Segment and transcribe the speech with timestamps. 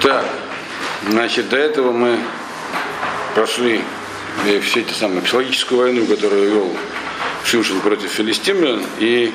[0.00, 0.24] Так,
[1.08, 2.18] значит, до этого мы
[3.34, 3.82] прошли
[4.46, 6.76] э, все эти самые психологическую войну, которую вел
[7.44, 9.30] Шимшин против филистимлян, и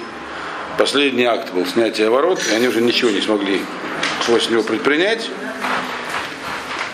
[0.80, 3.62] последний акт был снятие ворот, и они уже ничего не смогли
[4.26, 5.30] после него предпринять.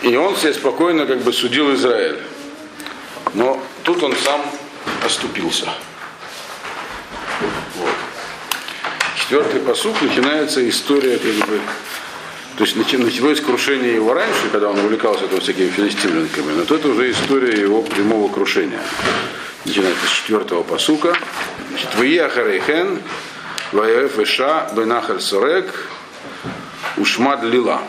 [0.02, 2.18] И он себе спокойно как бы судил Израиль.
[3.32, 4.42] Но тут он сам
[5.02, 5.66] оступился.
[7.76, 7.94] Вот.
[9.16, 11.60] Четвертый посуд начинается история как бы
[12.56, 17.10] то есть началось крушение его раньше, когда он увлекался этого всякими филистимлянками, но тут уже
[17.10, 18.80] история его прямого крушения.
[19.64, 21.16] Начинается с четвертого посука.
[21.70, 22.98] Значит, Вияхарейхен,
[23.72, 25.88] Ваеф Иша, Бенахаль Сорек,
[26.98, 27.80] Ушмад Лила.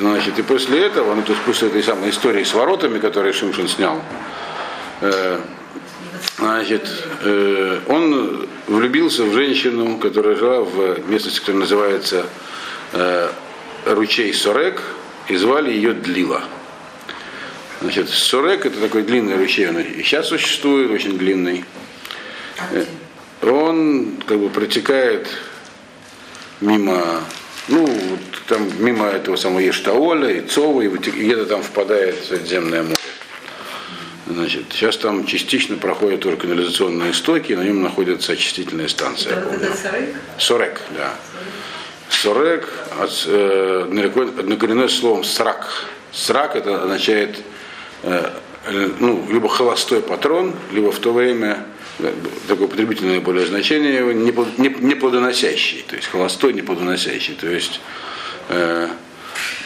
[0.00, 3.68] Значит, и после этого, ну то есть после этой самой истории с воротами, которые Шимшин
[3.68, 4.02] снял,
[5.02, 5.38] э,
[6.36, 6.88] значит,
[7.22, 12.26] э, он влюбился в женщину, которая жила в местности, которая называется
[12.92, 13.28] э,
[13.86, 14.82] ручей Сорек,
[15.28, 16.44] и звали ее Длила.
[17.80, 21.64] Значит, Сорек это такой длинный ручей, он и сейчас существует, очень длинный.
[23.42, 25.28] Он как бы протекает
[26.60, 27.22] мимо,
[27.68, 27.86] ну,
[28.48, 32.94] там мимо этого самого Ештаоля, и Цова, и где-то там впадает в Средиземное море.
[34.26, 39.36] Значит, сейчас там частично проходят только канализационные стоки, на нем находится очистительная станция.
[39.36, 40.14] Это, это Сорек?
[40.38, 41.14] Сорек, да.
[41.34, 41.63] Сорек
[44.38, 45.86] однокоренное словом срак.
[46.12, 47.40] Срак это означает
[48.02, 48.30] э,
[48.98, 51.66] ну, либо холостой патрон, либо в то время
[52.48, 57.34] такое потребительное более значение неплодоносящий, то есть холостой неплодоносящий.
[57.34, 57.80] То есть
[58.48, 58.88] э,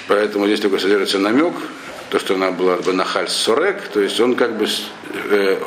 [0.07, 1.55] поэтому здесь только содержится намек,
[2.11, 4.67] то, что она была бы нахаль сорек, то есть он как бы
[5.31, 5.59] э,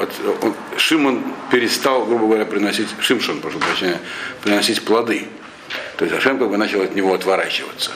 [0.41, 3.99] он, Шимон перестал, грубо говоря, приносить, Шимшон, прошу прощения,
[4.43, 5.27] приносить плоды.
[6.01, 7.91] То есть Ашем как бы начал от него отворачиваться.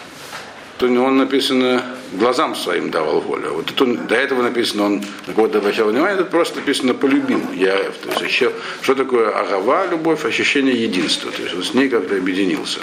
[0.77, 3.53] То он написано глазам своим давал волю.
[3.55, 7.41] Вот тут до этого написано, он на кого-то обращал внимание, тут просто написано полюбил.
[7.55, 8.51] Я, то есть еще,
[8.83, 11.31] что такое агава, любовь, ощущение единства.
[11.31, 12.81] То есть он с ней как-то объединился.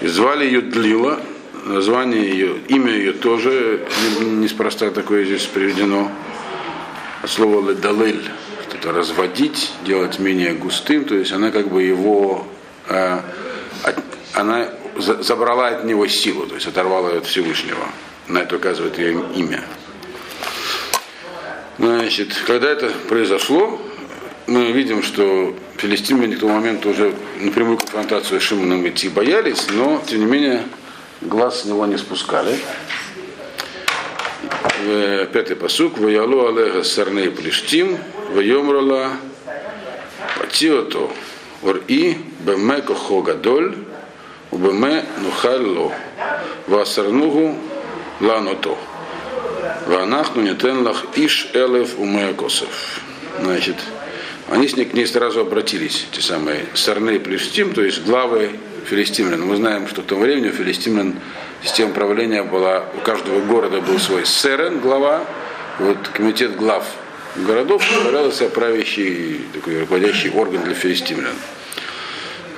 [0.00, 1.18] И звали ее Длила,
[1.64, 3.88] название ее, имя ее тоже
[4.20, 6.12] неспроста такое здесь приведено.
[7.24, 8.22] От слова ледалель,
[8.68, 12.46] что-то разводить, делать менее густым, то есть она как бы его
[12.88, 13.18] э,
[14.32, 17.86] она забрала от него силу, то есть оторвала от Всевышнего.
[18.28, 19.62] На это указывает ее имя.
[21.78, 23.80] Значит, когда это произошло,
[24.46, 30.02] мы видим, что филистимляне к тому моменту уже напрямую конфронтацию с Шимоном идти боялись, но,
[30.06, 30.62] тем не менее,
[31.20, 32.58] глаз с него не спускали.
[35.32, 35.98] Пятый посук.
[35.98, 37.98] Ваялу алеха сарней плештим,
[38.30, 39.12] вайомрала
[40.38, 41.10] патиото
[41.66, 43.74] ор-и беме кохо гадоль,
[44.50, 45.92] убеме нухалло,
[46.66, 47.56] васарнугу
[48.20, 48.78] ланото.
[49.86, 52.34] Ванахну нетен лах иш элев уме.
[53.40, 53.76] Значит,
[54.48, 58.50] они с ней, к ней сразу обратились, те самые сарны плештим, то есть главы
[58.86, 59.42] филистимлян.
[59.42, 61.16] Мы знаем, что в то время у филистимлян
[61.62, 65.24] система правления была, у каждого города был свой сэрен, глава,
[65.78, 66.84] вот комитет глав
[67.36, 71.34] городов являлся правящий, такой руководящий орган для филистимлян.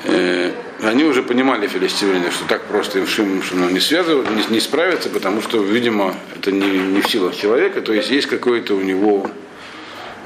[0.05, 5.09] Э, они уже понимали филистимляне, что так просто им Шимшину не связывать, не, не справиться,
[5.09, 9.29] потому что, видимо, это не, не в силах человека, то есть есть какое-то у него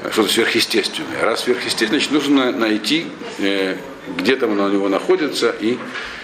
[0.03, 1.21] э, что-то сверхъестественное.
[1.21, 3.07] Раз сверхъестественное, значит, нужно найти,
[3.39, 3.77] э,
[4.17, 5.77] где там оно у него находится, и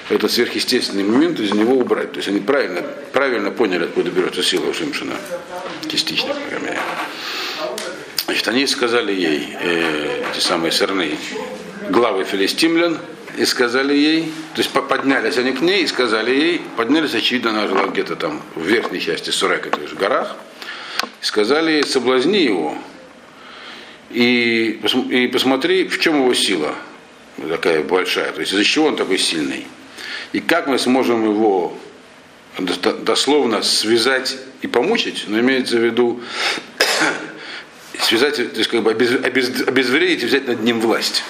[0.10, 2.12] этот сверхъестественный момент из него убрать.
[2.12, 2.82] То есть они правильно,
[3.14, 5.14] правильно поняли, откуда берется сила у Шимшина.
[5.88, 6.80] Частично, по крайней мере.
[8.26, 11.18] Значит, они сказали ей, э, эти самые сырные
[11.90, 12.98] главы филистимлян,
[13.38, 17.68] и сказали ей, то есть поднялись они к ней и сказали ей, поднялись, очевидно, она
[17.68, 20.36] жила где-то там в верхней части Сурека, то есть в горах,
[21.22, 22.78] и сказали ей, соблазни его,
[24.10, 26.76] и, и посмотри, в чем его сила
[27.48, 29.66] такая большая, то есть из-за чего он такой сильный,
[30.34, 31.78] и как мы сможем его
[32.58, 36.22] дословно связать и помучить, но имеется в виду
[38.00, 41.24] связать, то есть как бы обез, обез, обезвредить и взять над ним власть.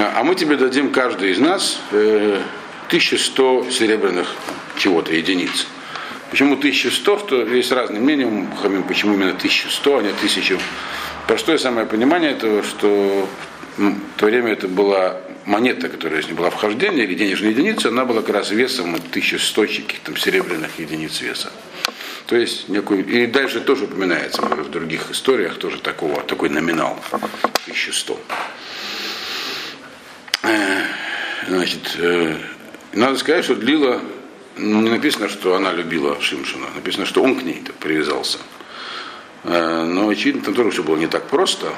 [0.00, 2.40] А мы тебе дадим каждый из нас э,
[2.86, 4.34] 1100 серебряных
[4.76, 5.66] чего-то единиц.
[6.30, 8.48] Почему 1100, что есть разные мнения,
[8.86, 10.58] почему именно 1100, а не 1000.
[11.26, 13.28] Простое самое понимание этого, что
[13.76, 15.16] в то время это была
[15.46, 20.16] монета, которая не была вхождения или денежная единица, она была как раз весом 1100 каких-то
[20.16, 21.50] серебряных единиц веса.
[22.26, 28.20] То есть некую, и дальше тоже упоминается в других историях тоже такого, такой номинал 1100.
[31.46, 32.36] Значит, э,
[32.92, 34.00] надо сказать, что Длила
[34.56, 38.38] не написано, что она любила Шимшина, написано, что он к ней привязался.
[39.44, 41.72] Э, но очевидно, там тоже все было не так просто,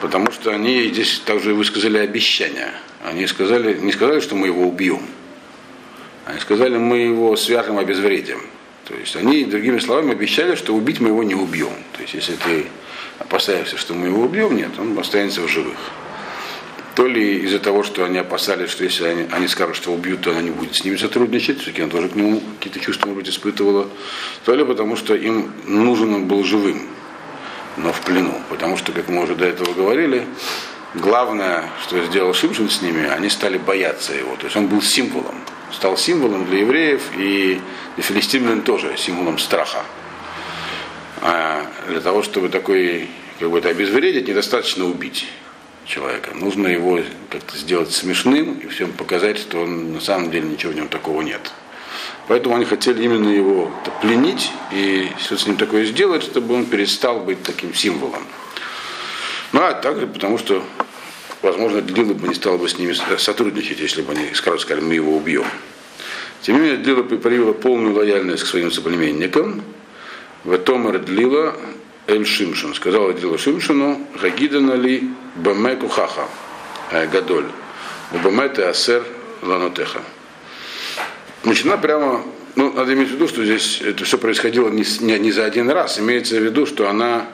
[0.00, 2.72] потому что они здесь также высказали обещания.
[3.04, 5.02] Они сказали, не сказали, что мы его убьем.
[6.24, 8.40] Они сказали, мы его свяжем, обезвредим.
[8.86, 11.74] То есть они, другими словами, обещали, что убить мы его не убьем.
[11.92, 12.66] То есть если ты
[13.18, 15.76] опасаешься, что мы его убьем, нет, он останется в живых.
[16.94, 20.30] То ли из-за того, что они опасались, что если они, они скажут, что убьют, то
[20.30, 23.32] она не будет с ними сотрудничать, все-таки она тоже к нему какие-то чувства, может быть,
[23.32, 23.88] испытывала,
[24.44, 26.82] то ли потому, что им нужен он был живым,
[27.78, 28.38] но в плену.
[28.50, 30.26] Потому что, как мы уже до этого говорили,
[30.94, 34.36] главное, что сделал Шимшин с ними, они стали бояться его.
[34.36, 35.36] То есть он был символом,
[35.72, 37.58] стал символом для евреев и
[37.94, 39.82] для филистимлян тоже символом страха.
[41.22, 45.26] А для того, чтобы такой как бы это обезвредить, недостаточно убить
[45.84, 46.32] человека.
[46.34, 47.00] Нужно его
[47.30, 51.22] как-то сделать смешным и всем показать, что он, на самом деле ничего в нем такого
[51.22, 51.52] нет.
[52.28, 53.70] Поэтому они хотели именно его
[54.00, 58.22] пленить и что с ним такое сделать, чтобы он перестал быть таким символом.
[59.52, 60.62] Ну а также потому, что,
[61.42, 64.94] возможно, Длила бы не стал бы с ними сотрудничать, если бы они сразу сказали, мы
[64.94, 65.44] его убьем.
[66.42, 69.62] Тем не менее, Длила проявила полную лояльность к своим соплеменникам.
[70.44, 71.54] В Томар Длила
[72.06, 72.74] Эль Шимшин.
[72.74, 76.28] Сказал Длила Шимшину, Гагидана ли Бамеку Хаха
[76.90, 77.46] Гадоль.
[78.22, 79.04] Бамете Асер
[79.42, 80.02] Ланотеха.
[81.42, 82.22] Значит, она прямо,
[82.54, 85.70] ну, надо иметь в виду, что здесь это все происходило не, не, не за один
[85.70, 85.98] раз.
[85.98, 87.26] Имеется в виду, что она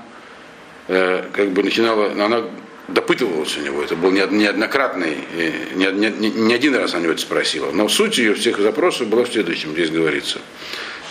[0.87, 2.45] э, как бы начинала, она
[2.89, 3.83] допытывалась у него.
[3.83, 7.71] Это был неоднократный, э, не, не, не один раз она него это спросила.
[7.71, 10.39] Но суть ее всех запросов была в следующем, здесь говорится.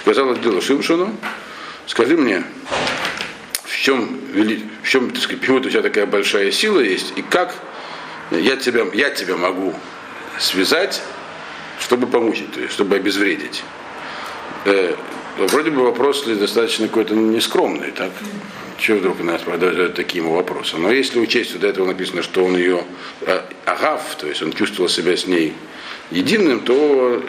[0.01, 1.15] Сказала Дила Шимшину,
[1.85, 2.43] скажи мне,
[3.77, 4.19] в чем,
[4.81, 7.55] в чем так сказать, почему у тебя такая большая сила есть, и как
[8.31, 9.75] я тебя, я тебя могу
[10.39, 11.01] связать
[11.79, 13.63] чтобы помучить, то есть, чтобы обезвредить.
[14.65, 14.95] Э,
[15.37, 18.11] вроде бы вопрос достаточно какой-то нескромный, так?
[18.79, 20.77] Чего вдруг нас продолжают такие ему вопросы?
[20.77, 22.83] Но если учесть, что до этого написано, что он ее
[23.21, 25.53] э, агав, то есть он чувствовал себя с ней
[26.11, 27.21] единым, то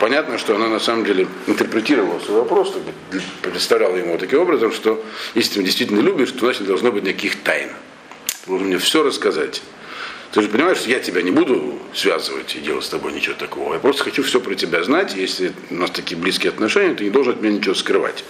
[0.00, 2.74] понятно, что она на самом деле интерпретировала свой вопрос,
[3.42, 5.02] представляла ему таким образом, что
[5.34, 7.70] если ты действительно любишь, то значит должно быть никаких тайн.
[8.44, 9.62] Ты должен мне все рассказать.
[10.32, 13.74] Ты же понимаешь, что я тебя не буду связывать и делать с тобой ничего такого.
[13.74, 15.14] Я просто хочу все про тебя знать.
[15.14, 18.24] Если у нас такие близкие отношения, ты не должен от меня ничего скрывать.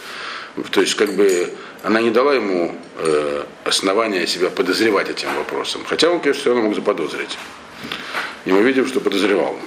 [0.71, 1.51] То есть, как бы,
[1.83, 5.83] она не дала ему э, основания себя подозревать этим вопросом.
[5.87, 7.39] Хотя он, конечно, все равно мог заподозрить.
[8.45, 9.59] И мы видим, что подозревал.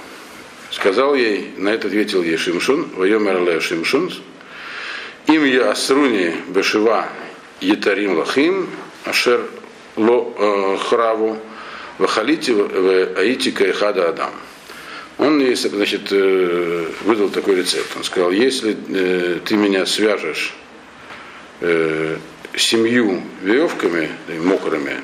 [0.70, 4.12] Сказал ей, на это ответил ей Шимшун, Вайомер Шимшун,
[5.26, 7.08] им я асруни бешива
[7.60, 8.68] етарим лахим,
[9.04, 9.48] ашер
[9.96, 11.38] ло э, храву,
[11.98, 14.30] Вахалите в и Хада Адам.
[15.18, 17.88] Он значит, э, выдал такой рецепт.
[17.96, 20.54] Он сказал, если э, ты меня свяжешь
[22.56, 25.02] семью веревками, мокрыми,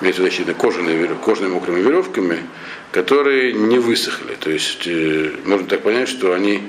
[0.00, 2.40] имеется в виду кожаные, кожаными мокрыми веревками,
[2.92, 4.36] которые не высохли.
[4.38, 4.88] То есть
[5.44, 6.62] можно так понять, что они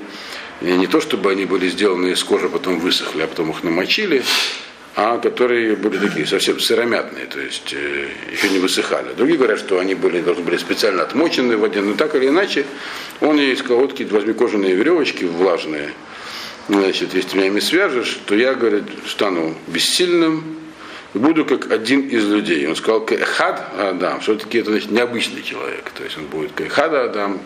[0.60, 4.22] не то чтобы они были сделаны из кожи, а потом высохли, а потом их намочили,
[4.94, 9.12] а которые были такие совсем сыромятные, то есть э, еще не высыхали.
[9.14, 12.64] Другие говорят, что они были, должны были специально отмочены в воде, но так или иначе,
[13.20, 13.38] он
[13.68, 15.90] вот какие возьми кожаные веревочки влажные,
[16.68, 20.56] значит, если ты меня ими свяжешь, то я, говорит, стану бессильным,
[21.18, 22.66] буду как один из людей.
[22.66, 27.40] Он сказал, Кехад Адам, все-таки это значит необычный человек, то есть он будет Кехад Адам,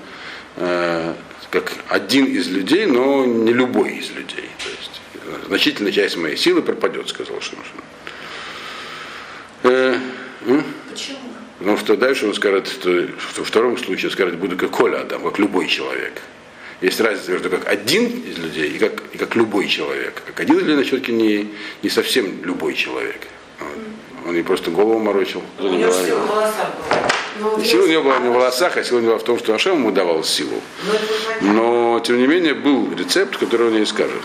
[0.56, 1.14] э,
[1.50, 4.48] как один из людей, но не любой из людей.
[4.62, 5.00] То есть
[5.46, 7.80] значительная часть моей силы пропадет, сказал Шимшин.
[9.64, 9.98] Э,
[10.90, 11.18] Почему?
[11.60, 15.22] Ну, что дальше он скажет, что во втором случае он скажет, буду как Коля Адам,
[15.22, 16.22] как любой человек.
[16.80, 20.22] Есть разница между как один из людей и как, и как любой человек.
[20.26, 21.48] Как один из людей, значит, не,
[21.82, 23.26] не совсем любой человек.
[24.26, 25.42] Он не просто голову морочил.
[25.58, 26.68] У него сила в волосах
[27.40, 27.64] была.
[27.64, 29.78] Сила у него была не в волосах, а сила у него в том, что Ашем
[29.78, 30.60] ему давал силу.
[31.40, 34.22] Но, тем не менее, был рецепт, который он ей скажет.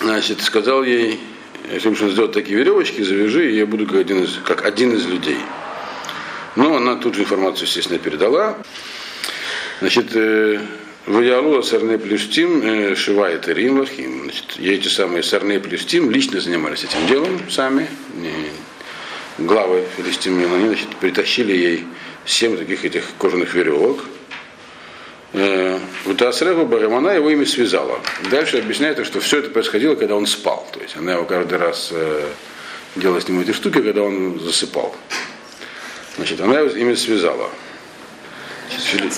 [0.00, 1.20] Значит, сказал ей,
[1.70, 5.06] если нужно сделать такие веревочки, завяжи, и я буду как один из, как один из
[5.06, 5.38] людей.
[6.56, 8.58] Но она тут же информацию, естественно, передала.
[9.80, 10.60] Значит, э,
[11.06, 14.24] Ваялуа Сарне Плюштим э, Шивает и Римлахим.
[14.24, 17.88] Значит, эти самые Сарне Плюштим лично занимались этим делом сами.
[19.38, 21.84] Главы филистимлян, они значит, притащили ей
[22.24, 24.04] семь таких этих кожаных веревок,
[25.34, 28.00] Э, вот Асрева Барамана его ими связала.
[28.30, 30.68] Дальше объясняет, что все это происходило, когда он спал.
[30.72, 32.28] То есть она его каждый раз э,
[32.96, 34.94] делала с ним эти штуки, когда он засыпал.
[36.16, 37.48] Значит, она его ими связала.
[38.78, 39.10] Фили...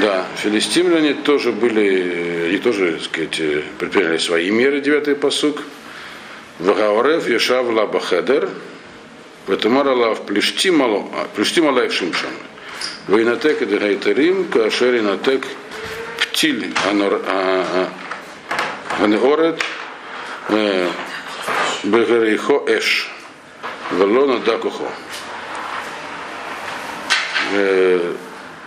[0.00, 3.40] Да, филистимляне тоже были, они тоже, так сказать,
[3.78, 5.62] предприняли свои меры, девятый посук.
[6.58, 8.48] Вагаорев Ешав Лабахедер,
[9.46, 12.30] Ветумар Алав Плештим Алаев Шимшан.
[13.06, 15.46] Вейнатек Дегайтарим, Кашеринатек
[16.20, 16.72] Птиль
[19.00, 19.62] Анеорет,
[21.84, 23.10] Бегарихо Эш.
[23.92, 24.84] Велона Дакухо.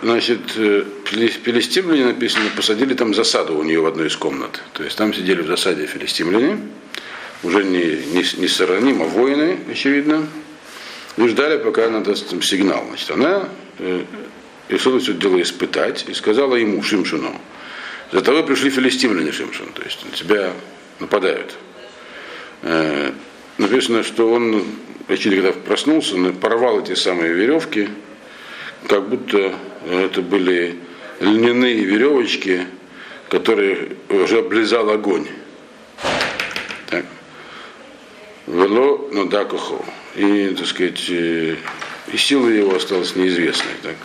[0.02, 4.60] Значит, филистимляне написано, посадили там засаду у нее в одной из комнат.
[4.72, 6.58] То есть там сидели в засаде филистимляне,
[7.44, 10.26] уже не, не, не сараним, а воины, очевидно,
[11.16, 12.84] и ждали, пока она даст там сигнал.
[12.88, 14.04] Значит, она э,
[14.68, 17.40] решила все дело испытать и сказала ему, Шимшину,
[18.10, 20.52] за тобой пришли филистимляне, Шимшин, то есть на тебя
[20.98, 21.54] нападают.
[22.62, 23.12] Э,
[23.56, 24.64] написано, что он
[25.06, 27.88] почти когда проснулся, порвал эти самые веревки,
[28.88, 29.54] как будто
[29.86, 30.76] это были
[31.20, 32.66] льняные веревочки,
[33.28, 35.26] которые уже облизал огонь.
[36.88, 37.04] Так.
[38.46, 39.84] Вело Надакуху.
[40.14, 41.56] И, так сказать, и
[42.16, 43.72] сила его осталась неизвестной.
[43.82, 43.96] Так.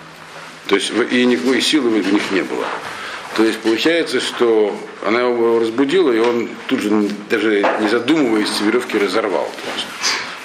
[0.67, 2.65] То есть и никакой силы в них не было.
[3.35, 8.97] То есть получается, что она его разбудила, и он тут же, даже не задумываясь, веревки
[8.97, 9.49] разорвал.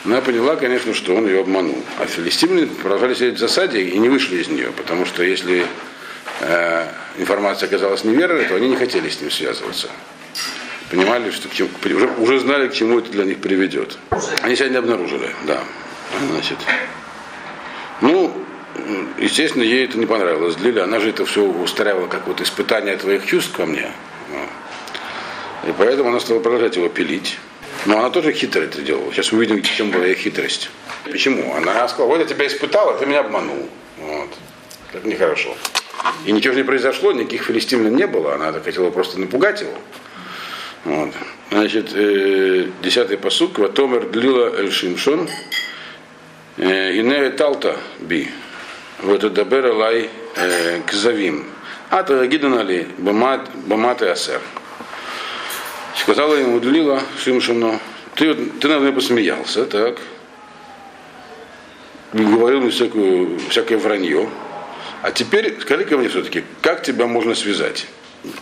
[0.05, 1.81] Она поняла, конечно, что он ее обманул.
[1.99, 5.65] А филистимляне продолжали сидеть в засаде и не вышли из нее, потому что если
[6.41, 6.87] э,
[7.19, 9.89] информация оказалась неверной, то они не хотели с ним связываться.
[10.91, 13.97] Понимали, что к чему, уже, уже знали, к чему это для них приведет.
[14.43, 15.63] Они сегодня обнаружили, да.
[16.31, 16.59] Значит.
[18.01, 18.33] Ну,
[19.19, 20.59] естественно, ей это не понравилось.
[20.59, 23.91] Лили, она же это все устраивала как вот испытание твоих чувств ко мне.
[25.67, 27.39] И поэтому она стала продолжать его пилить.
[27.87, 29.13] Но она тоже хитро это делала.
[29.13, 30.71] Сейчас увидим, в чем была ее хитрость.
[31.05, 31.55] Почему?
[31.55, 33.69] Она сказала, вот я тебя испытала, ты меня обманул.
[33.99, 34.29] Вот.
[34.93, 35.57] Это нехорошо.
[36.25, 38.35] И ничего же не произошло, никаких филистимлян не было.
[38.35, 39.75] Она хотела просто напугать его.
[40.85, 41.13] Вот.
[41.51, 43.59] Значит, э, десятый посук.
[43.59, 45.29] Ватомер длила эль шимшон.
[46.57, 48.29] Э, Ине талта би.
[49.01, 51.47] Вот дабер лай э, кзавим.
[51.91, 54.41] А то гиданали бамат и асер.
[55.95, 57.79] Сказала ему Длила Шимшину,
[58.15, 59.99] ты, ты наверное, посмеялся, так?
[62.13, 64.29] Говорил мне всякую, всякое вранье.
[65.03, 67.87] А теперь скажи-ка мне все-таки, как тебя можно связать?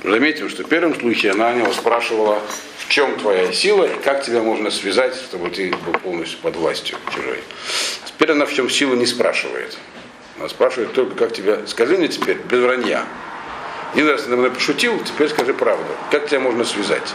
[0.04, 2.40] Заметим, что в первом случае она него спрашивала,
[2.78, 6.99] в чем твоя сила и как тебя можно связать, чтобы ты был полностью под властью
[7.14, 7.38] чужой.
[8.04, 9.78] Теперь она в чем сила не спрашивает.
[10.38, 11.66] Она спрашивает только, как тебя...
[11.66, 13.04] Скажи мне теперь, без вранья.
[13.95, 15.92] Один раз ты на меня пошутил, теперь скажи правду.
[16.11, 17.14] Как тебя можно связать?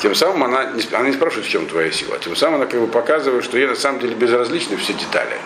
[0.00, 2.18] Тем самым она не, она не спрашивает, в чем твоя сила.
[2.18, 5.36] Тем самым она как бы показывает, что ей на самом деле безразличны все детали.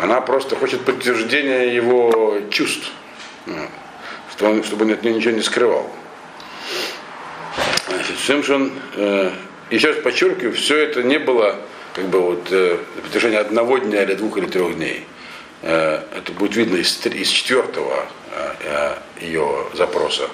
[0.00, 2.90] Она просто хочет подтверждения его чувств.
[4.32, 5.90] Что он, чтобы он от нее ничего не скрывал.
[7.88, 9.32] Значит, Шимшон, э,
[9.70, 11.56] еще раз подчеркиваю, все это не было
[11.94, 15.04] как бы вот э, на протяжении одного дня или двух или трех дней.
[15.62, 18.06] Э, это будет видно из, из четвертого
[19.20, 20.28] ее запроса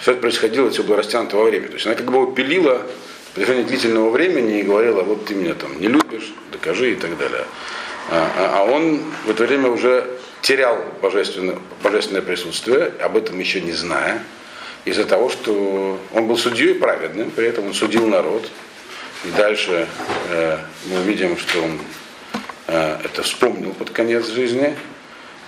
[0.00, 1.68] все это происходило, все было растянуто во время.
[1.68, 2.86] То есть она как бы его пилила
[3.30, 7.16] в протяжении длительного времени и говорила, вот ты меня там не любишь, докажи и так
[7.18, 7.44] далее.
[8.10, 10.06] А, а, а он в это время уже
[10.40, 14.22] терял божественное, божественное присутствие, об этом еще не зная,
[14.86, 18.48] из-за того, что он был судьей праведным, при этом он судил народ.
[19.26, 19.86] И дальше
[20.30, 21.78] э, мы увидим, что он
[22.68, 24.74] э, это вспомнил под конец жизни,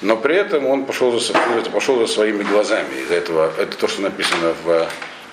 [0.02, 1.32] но при этом он пошел за,
[1.72, 3.00] пошел за своими глазами.
[3.02, 4.88] Из-за этого это то, что написано в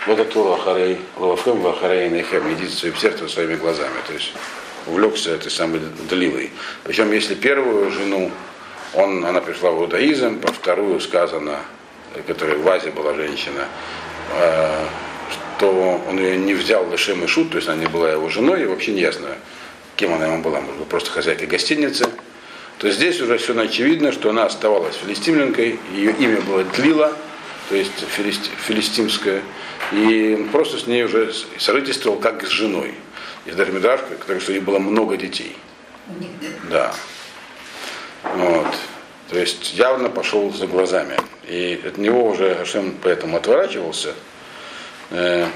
[0.08, 3.96] Логатуру Ахарей, Лавафем Вахарей Нехем, идите своим сердцем своими глазами.
[4.08, 4.32] То есть
[4.86, 6.52] увлекся этой самой Далилой.
[6.84, 8.32] Причем, если первую жену,
[8.94, 11.60] он, она пришла в иудаизм, по вторую сказано,
[12.28, 13.68] которая в Азе была женщина,
[14.36, 14.86] э,
[15.58, 18.64] что он ее не взял Лешем и Шут, то есть она не была его женой,
[18.64, 19.30] и вообще не ясно,
[19.96, 22.10] кем она ему была, может быть, просто хозяйкой гостиницы
[22.80, 27.14] то здесь уже все очевидно, что она оставалась филистимленкой, ее имя было Тлила,
[27.68, 29.42] то есть филисти, филистимская,
[29.92, 32.96] и просто с ней уже сожительствовал как с женой.
[33.46, 35.56] Из Дармидраш, потому что у них было много детей.
[36.70, 36.94] Да.
[38.24, 38.68] Вот.
[39.30, 41.18] То есть явно пошел за глазами.
[41.48, 44.14] И от него уже Ашем поэтому отворачивался.
[45.10, 45.48] Э,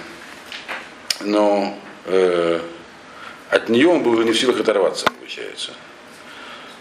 [1.22, 2.62] но э,
[3.50, 5.72] от нее он был уже не в силах оторваться, получается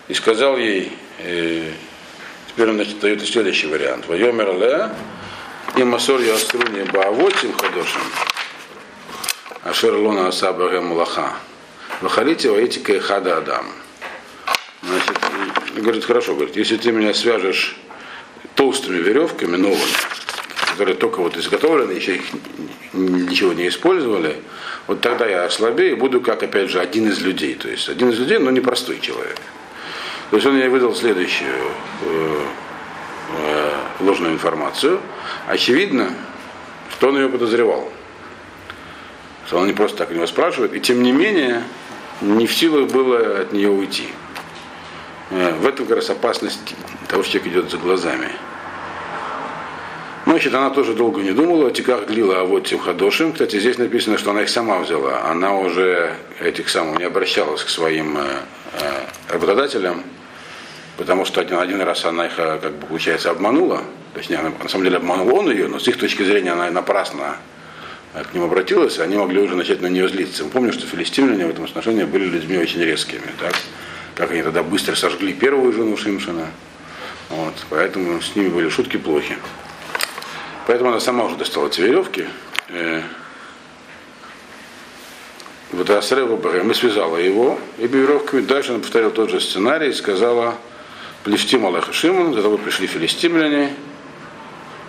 [0.08, 1.70] и сказал ей, э,
[2.48, 4.06] теперь он значит, дает следующий вариант.
[4.08, 4.90] Вайомер ле
[5.76, 8.02] и масор яструни баавотим хадошим.
[9.64, 11.34] Ашер лона асаба мулаха.
[12.00, 13.66] Вахалите ваитика и хада адам.
[14.82, 15.18] Значит,
[15.76, 17.76] говорит, хорошо, говорит, если ты меня свяжешь
[18.56, 19.80] толстыми веревками новыми,
[20.72, 22.22] которые только вот изготовлены, еще их
[22.92, 24.42] ничего не использовали,
[24.88, 27.54] вот тогда я ослабею и буду как, опять же, один из людей.
[27.54, 29.38] То есть один из людей, но не простой человек.
[30.32, 31.52] То есть он мне выдал следующую
[32.06, 32.44] э,
[33.36, 33.70] э,
[34.00, 34.98] ложную информацию.
[35.46, 36.14] Очевидно,
[36.90, 37.86] что он ее подозревал.
[39.46, 40.72] Что он не просто так у него спрашивает.
[40.72, 41.62] И тем не менее,
[42.22, 44.08] не в силах было от нее уйти.
[45.32, 46.76] Э, в этом как раз опасность
[47.08, 48.30] того, что человек идет за глазами.
[50.24, 53.34] Значит, она тоже долго не думала, о тиках глила, а вот тем хадошим.
[53.34, 55.24] Кстати, здесь написано, что она их сама взяла.
[55.26, 58.22] Она уже этих самых не обращалась к своим э,
[59.28, 60.02] работодателям,
[60.96, 63.82] потому что один, один раз она их, э, как бы, получается, обманула.
[64.14, 67.36] Точнее, она, на самом деле обманул он ее, но с их точки зрения она напрасно
[68.12, 70.44] к ним обратилась, они могли уже начать на нее злиться.
[70.44, 73.22] Мы помним, что филистимляне в этом отношении были людьми очень резкими.
[73.40, 73.54] Так?
[74.14, 76.46] Как они тогда быстро сожгли первую жену Шимшина.
[77.30, 79.38] Вот, поэтому с ними были шутки плохи.
[80.66, 82.26] Поэтому она сама уже достала эти веревки.
[82.68, 83.00] Э,
[85.72, 88.42] вот Асрева мы связала его и веревками.
[88.42, 90.56] Дальше она повторила тот же сценарий и сказала
[91.24, 93.74] Плештим Аллаха Шимон, за тобой пришли филистимляне.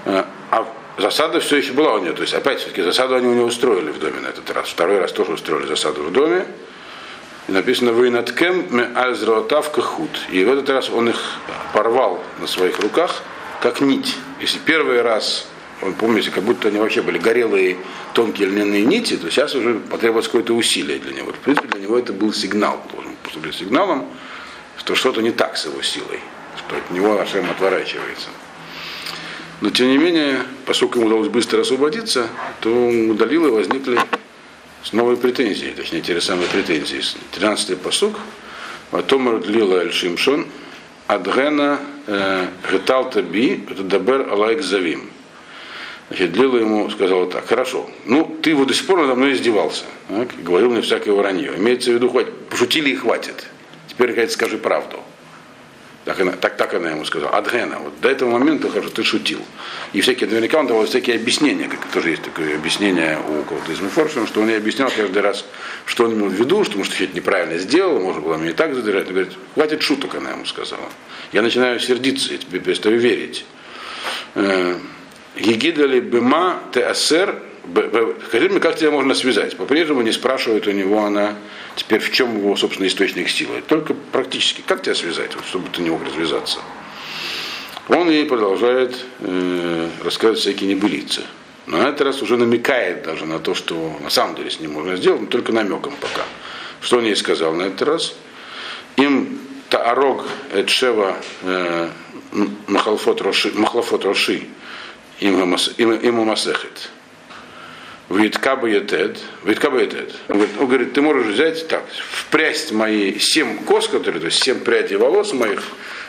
[0.05, 2.13] Э, а засада все еще была у нее.
[2.13, 4.69] То есть опять все-таки засаду они у нее устроили в доме на этот раз.
[4.69, 6.45] Второй раз тоже устроили засаду в доме.
[7.47, 10.09] И написано «Вейнаткем ме альзраотавка худ».
[10.31, 11.19] И в этот раз он их
[11.73, 13.21] порвал на своих руках,
[13.61, 14.15] как нить.
[14.39, 15.47] Если первый раз
[15.81, 17.77] он, помните, как будто они вообще были горелые
[18.13, 21.33] тонкие льняные нити, то сейчас уже потребовалось какое-то усилие для него.
[21.33, 24.07] В принципе, для него это был сигнал, должен поступить сигналом,
[24.77, 26.19] что что-то не так с его силой,
[26.57, 28.29] что от него Ашем отворачивается.
[29.61, 32.27] Но тем не менее, поскольку ему удалось быстро освободиться,
[32.59, 33.99] то у Далилы возникли
[34.93, 37.01] новые претензии, точнее те же самые претензии.
[37.33, 38.19] 13-й посук.
[38.91, 40.45] Потом Лила Эль Шимшон,
[41.07, 45.09] Адгена э, Геталта Би, Дабер Алайк Завим.
[46.09, 49.85] Значит, Лила ему сказала так, хорошо, ну ты вот до сих пор надо мной издевался,
[50.09, 51.55] так, говорил мне всякое вранье.
[51.57, 53.47] Имеется в виду, хватит, пошутили и хватит.
[53.93, 54.99] Теперь, говорит, скажи правду.
[56.05, 57.37] Так, она, так, так она ему сказала.
[57.37, 59.39] Адгена, вот до этого момента, хорошо, ты шутил.
[59.93, 63.79] И всякие, наверняка он давал всякие объяснения, как тоже есть такое объяснение у кого-то из
[63.79, 65.45] Мефоршем, что он и объяснял каждый раз,
[65.85, 68.75] что он имел в виду, что, может, что-то неправильно сделал, можно было мне и так
[68.75, 69.07] задирать.
[69.07, 70.89] Он говорит, хватит шуток, она ему сказала.
[71.31, 73.45] Я начинаю сердиться, я тебе перестаю верить.
[74.35, 74.77] Э,
[75.35, 77.41] Егидали бема теасер
[78.27, 79.55] Скажи мне, как тебя можно связать?
[79.55, 81.35] По-прежнему не спрашивает у него она
[81.75, 83.63] теперь в чем его, собственно, источник силы.
[83.67, 86.59] Только практически, как тебя связать, вот, чтобы ты не мог развязаться.
[87.87, 91.23] Он ей продолжает э, рассказывать всякие небылицы.
[91.65, 94.73] Но на этот раз уже намекает даже на то, что на самом деле с ним
[94.73, 96.23] можно сделать, но только намеком пока.
[96.81, 98.15] Что он ей сказал на этот раз?
[98.97, 101.89] Им таарог эдшева э,
[102.67, 103.51] махалфот роши
[105.19, 106.89] ему масехет.
[108.13, 109.19] Виткаба етед.
[109.43, 110.13] Виткаба етед.
[110.29, 114.43] Он говорит, он говорит, ты можешь взять так, впрясть мои семь кос, которые, то есть
[114.43, 115.63] семь прядей волос моих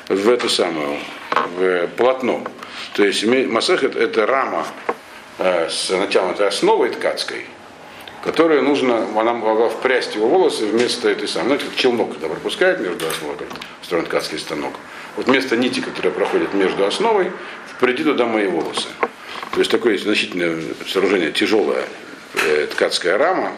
[0.09, 0.99] в эту самую,
[1.57, 2.45] в полотно.
[2.95, 4.67] То есть масехет это рама
[5.39, 7.47] э, с натянутой основой ткацкой,
[8.23, 12.29] которая нужно, она могла впрясть его волосы вместо этой самой, ну, это как челнок, когда
[12.29, 13.37] пропускает между основой,
[13.83, 14.75] устроен ткацкий станок.
[15.17, 17.33] Вот вместо нити, которая проходит между основой,
[17.77, 18.89] впреди туда мои волосы.
[19.55, 21.85] То есть такое значительное сооружение, тяжелая
[22.35, 23.53] э, ткацкая рама.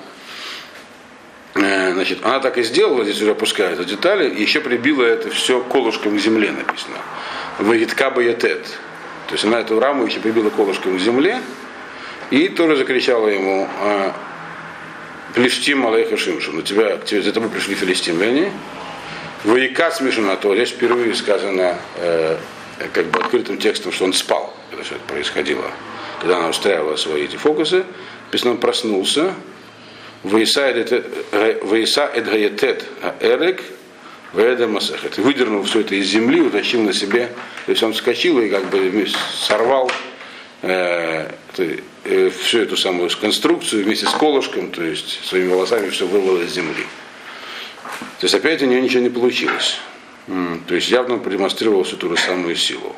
[1.54, 5.60] Э, значит, она так и сделала, здесь уже опускают детали, и еще прибила это все
[5.60, 6.98] колышком к земле написано.
[7.58, 8.10] Вагитка.
[8.10, 11.40] То есть она эту раму еще прибила колышком к земле,
[12.30, 14.14] и тоже закричала ему, «А,
[15.34, 18.52] Плештим Алейха Шимшин, у тебя, к тебе, за тобой пришли филистимляне.
[19.44, 22.38] Вояка смешана, то здесь впервые сказано э,
[22.92, 25.70] как бы открытым текстом, что он спал, все это происходило.
[26.20, 27.84] Когда она устраивала свои эти фокусы,
[28.26, 29.34] написано, он проснулся,
[30.22, 32.84] Ваиса Эдгаетет
[33.20, 33.62] Эрек
[34.32, 35.18] Ведамасехет.
[35.18, 37.30] Выдернул все это из земли, утащил на себе.
[37.64, 39.90] То есть он вскочил и как бы сорвал
[40.62, 41.30] э,
[42.04, 46.52] э, всю эту самую конструкцию вместе с колышком, то есть своими волосами все вырвало из
[46.52, 46.86] земли.
[48.20, 49.78] То есть опять у нее ничего не получилось.
[50.26, 52.96] То есть явно продемонстрировал всю ту же самую силу.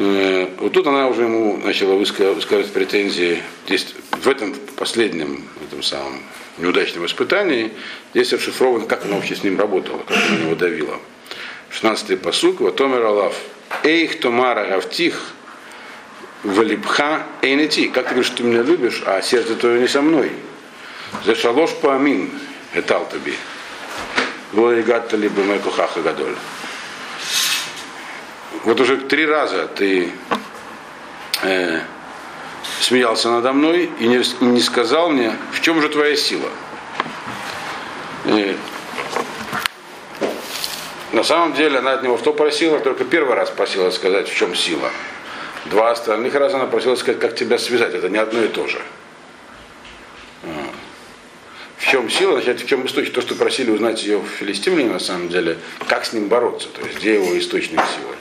[0.00, 3.42] Э, вот тут она уже ему начала высказывать претензии.
[3.66, 6.22] Здесь, в этом последнем, в этом самом
[6.58, 7.72] неудачном испытании,
[8.14, 11.00] здесь расшифровано, как она вообще с ним работала, как она его давила.
[11.70, 13.34] 16-й посук, Ватомер Алав.
[13.82, 15.20] Эйх Томара Гавтих
[16.44, 17.88] Валибха Эйнети.
[17.88, 20.30] Как ты говоришь, что ты меня любишь, а сердце твое не со мной.
[21.24, 22.30] За шалош по амин.
[22.72, 23.34] Этал таби.
[24.52, 26.36] Лоигатта либо Мекухаха Гадоль.
[28.64, 30.10] Вот уже три раза ты
[31.42, 31.80] э,
[32.80, 36.48] смеялся надо мной и не, не сказал мне, в чем же твоя сила.
[38.26, 38.56] И
[41.12, 44.54] на самом деле она от него что просила, только первый раз просила сказать, в чем
[44.54, 44.90] сила.
[45.66, 47.94] Два остальных раза она просила сказать, как тебя связать.
[47.94, 48.80] Это не одно и то же.
[51.76, 53.14] В чем сила, значит, в чем источник?
[53.14, 56.84] То, что просили узнать ее в Филистимляне, на самом деле, как с ним бороться, то
[56.84, 58.16] есть где его источник силы.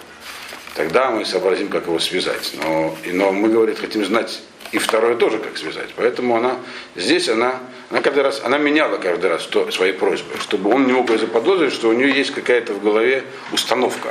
[0.78, 2.54] Тогда мы сообразим, как его связать.
[2.54, 4.40] Но, но мы, говорит, хотим знать
[4.72, 5.90] и второе тоже, как связать.
[5.96, 6.58] Поэтому она
[6.96, 7.60] здесь она,
[7.90, 11.74] она каждый раз, она меняла каждый раз то, свои просьбы, чтобы он не мог заподозрить,
[11.74, 14.10] что у нее есть какая-то в голове установка.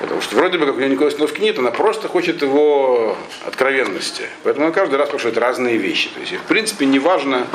[0.00, 3.14] Потому что вроде бы как у нее никакой установки нет, она просто хочет его
[3.44, 4.22] откровенности.
[4.44, 6.08] Поэтому она каждый раз спрашивает разные вещи.
[6.08, 7.46] То есть, в принципе, не важно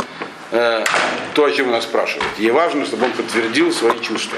[0.51, 0.83] э,
[1.33, 2.29] то, о чем она спрашивает.
[2.37, 4.37] Ей важно, чтобы он подтвердил свои чувства.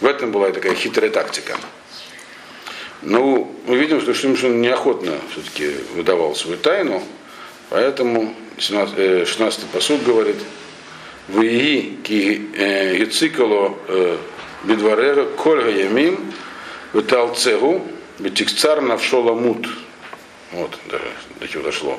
[0.00, 1.56] В этом была такая хитрая тактика.
[3.02, 7.02] Ну, мы видим, что Шимшин неохотно все-таки выдавал свою тайну,
[7.68, 10.36] поэтому 16, 16 посуд говорит,
[11.28, 12.48] «Вии ки
[12.96, 13.76] яцикало
[14.62, 16.32] бедварега кольга ямим
[16.92, 17.84] виталцегу
[18.20, 19.66] бетикцар навшола мут».
[20.52, 20.78] Вот,
[21.40, 21.98] до чего дошло.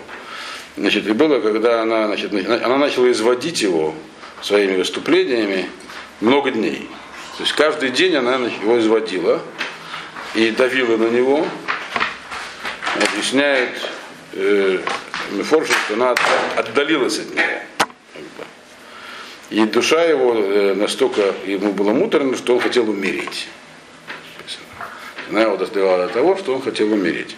[0.78, 3.94] Значит, и было, когда она, значит, она начала изводить его
[4.42, 5.70] своими выступлениями
[6.22, 6.88] много дней.
[7.38, 9.42] То есть каждый день она его изводила,
[10.36, 11.48] и давила на него,
[12.96, 13.70] объясняет
[14.34, 14.80] э,
[15.32, 16.16] Мефоршин, что она
[16.56, 17.44] отдалилась от него.
[19.50, 23.48] И душа его э, настолько ему была муторна, что он хотел умереть.
[25.30, 27.36] Она его доставила до того, что он хотел умереть.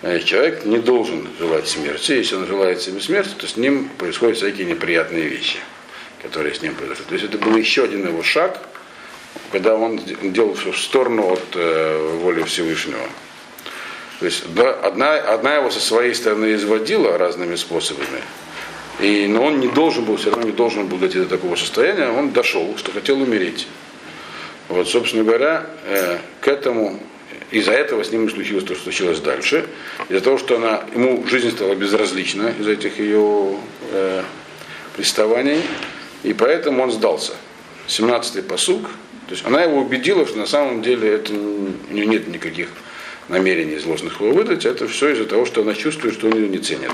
[0.00, 2.12] Э, человек не должен желать смерти.
[2.12, 5.58] Если он желает себе смерти, то с ним происходят всякие неприятные вещи,
[6.22, 7.04] которые с ним произошли.
[7.04, 8.58] То есть это был еще один его шаг–
[9.52, 13.06] когда он делал все в сторону от э, воли Всевышнего.
[14.20, 18.22] То есть да, одна, одна его со своей стороны изводила разными способами,
[18.98, 22.08] и, но он не должен был, все равно не должен был дойти до такого состояния,
[22.08, 23.66] он дошел, что хотел умереть.
[24.68, 26.98] Вот, собственно говоря, э, к этому,
[27.50, 29.66] из-за этого с ним и случилось то, что случилось дальше.
[30.08, 33.58] Из-за того, что она, ему жизнь стала безразлична из-за этих ее
[33.92, 34.22] э,
[34.96, 35.60] приставаний,
[36.22, 37.34] и поэтому он сдался.
[37.86, 38.90] 17-й посуг,
[39.26, 42.68] то есть она его убедила, что на самом деле это, у нее нет никаких
[43.28, 46.58] намерений злостных его выдать, это все из-за того, что она чувствует, что он ее не
[46.58, 46.92] ценит.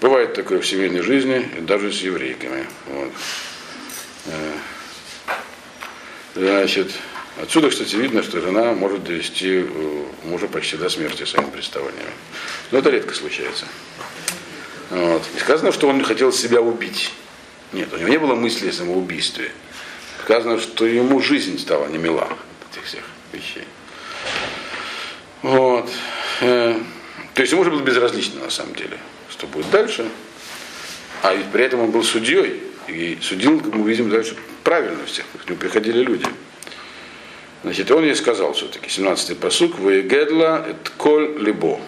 [0.00, 2.66] Бывает такое в семейной жизни, даже с еврейками.
[2.86, 3.12] Вот.
[4.26, 4.52] Э,
[6.34, 6.92] значит,
[7.42, 12.12] отсюда, кстати, видно, что жена может довести э, мужа почти до смерти своими приставаниями.
[12.70, 13.66] Но это редко случается.
[14.88, 15.22] Вот.
[15.36, 17.12] И сказано, что он хотел себя убить.
[17.74, 19.50] Нет, у него не было мысли о самоубийстве
[20.28, 23.64] сказано, что ему жизнь стала не мила от этих всех вещей.
[25.40, 25.88] Вот.
[26.42, 26.78] Э,
[27.32, 28.98] то есть ему уже было безразлично на самом деле,
[29.30, 30.06] что будет дальше.
[31.22, 32.62] А ведь при этом он был судьей.
[32.88, 35.24] И судил, как мы видим, дальше правильно всех.
[35.42, 36.26] К нему приходили люди.
[37.62, 41.80] Значит, он ей сказал все-таки, 17-й посук, «Ваегедла эт коль либо».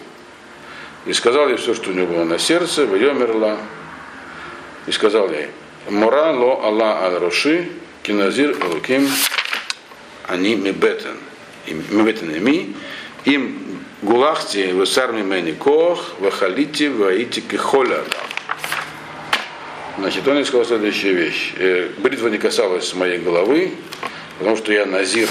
[1.05, 3.59] И сказал ей все, что у него было на сердце, «Ваемерла».
[4.87, 5.49] И сказал ей,
[5.91, 7.69] «Мора ло Аллах аль роши,
[8.03, 9.07] Киназир Элуким,
[10.27, 11.17] они мебетен.
[11.67, 12.75] Мебетен ми,
[13.25, 18.03] им гулахти весар мимени кох, вахалити ваити кихоля.
[19.99, 21.53] Значит, он сказал следующую вещь.
[21.99, 23.73] Бритва не касалась моей головы,
[24.39, 25.29] потому что я назир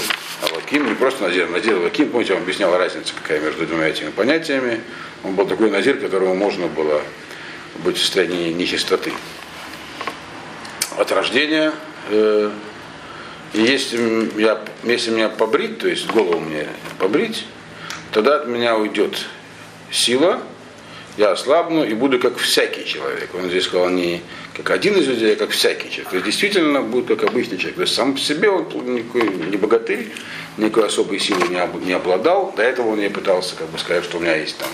[0.49, 4.11] Алаким, не просто назир, назир Алаким, помните, я вам объяснял разницу, какая между двумя этими
[4.11, 4.79] понятиями.
[5.23, 7.01] Он был такой назир, которому можно было
[7.79, 9.11] быть в состоянии нечистоты.
[10.97, 11.73] От рождения
[12.09, 12.51] Э,
[13.53, 16.67] если, я, если меня побрить, то есть голову мне
[16.99, 17.45] побрить,
[18.11, 19.17] тогда от меня уйдет
[19.91, 20.41] сила,
[21.17, 23.29] я ослабну и буду как всякий человек.
[23.35, 24.21] Он здесь сказал не
[24.55, 26.09] как один из людей, а как всякий человек.
[26.09, 27.75] То есть действительно будет как обычный человек.
[27.75, 30.11] То есть сам по себе он никакой не богатырь,
[30.57, 32.53] никакой особой силы не, не обладал.
[32.55, 34.69] До этого он не пытался как бы сказать, что у меня есть там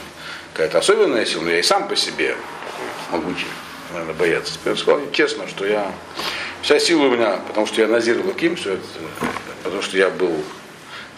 [0.53, 2.35] какая-то особенная сила, но я и сам по себе
[3.11, 3.47] могучий.
[3.93, 4.53] Надо бояться.
[4.53, 5.91] Теперь он сказал честно, что я
[6.61, 8.83] Вся сила у меня, потому что я Назир Лаким, все это,
[9.63, 10.43] потому что я был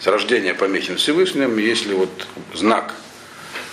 [0.00, 1.58] с рождения помечен Всевышним.
[1.58, 2.10] Если вот
[2.54, 2.94] знак,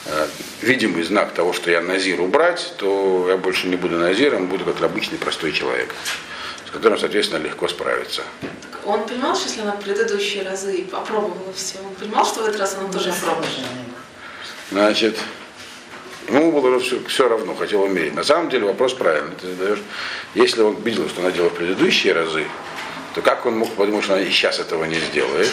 [0.05, 0.27] э,
[0.61, 4.81] видимый знак того, что я Назир убрать, то я больше не буду Назиром, буду как
[4.81, 5.93] обычный простой человек,
[6.65, 8.23] с которым, соответственно, легко справиться.
[8.85, 12.77] Он понимал, что если она предыдущие разы попробовала все, он понимал, что в этот раз
[12.79, 13.47] она тоже попробовала?
[14.71, 15.17] Значит,
[16.27, 18.13] Ему было все, все равно, хотел умереть.
[18.13, 19.35] На самом деле вопрос правильный.
[19.39, 19.79] Ты задаешь,
[20.35, 22.45] если он видел, что она делала в предыдущие разы,
[23.15, 25.49] то как он мог подумать, что она и сейчас этого не сделает?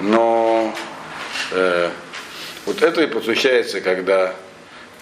[0.00, 0.74] Но
[1.52, 1.90] э,
[2.64, 4.34] вот это и получается, когда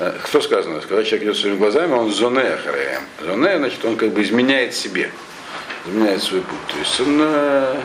[0.01, 0.81] э, что сказано?
[0.81, 3.03] Когда человек идет своими глазами, он зоне ахареем.
[3.21, 5.11] Зоне, значит, он как бы изменяет себе,
[5.87, 6.67] изменяет свой путь.
[6.69, 7.81] То есть он э,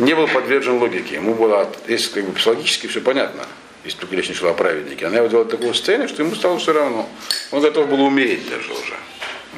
[0.00, 1.14] не был подвержен логике.
[1.16, 3.44] Ему было, если как бы психологически все понятно,
[3.84, 5.06] если только речь не шла о праведнике.
[5.06, 7.08] Она его довела до такого состояния, что ему стало все равно.
[7.50, 8.96] Он готов был умереть даже уже.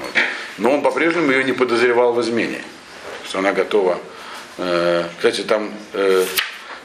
[0.01, 0.11] Вот.
[0.59, 2.63] Но он по-прежнему ее не подозревал в измене.
[3.25, 4.01] Что она готова.
[4.59, 6.25] Э, кстати, там э,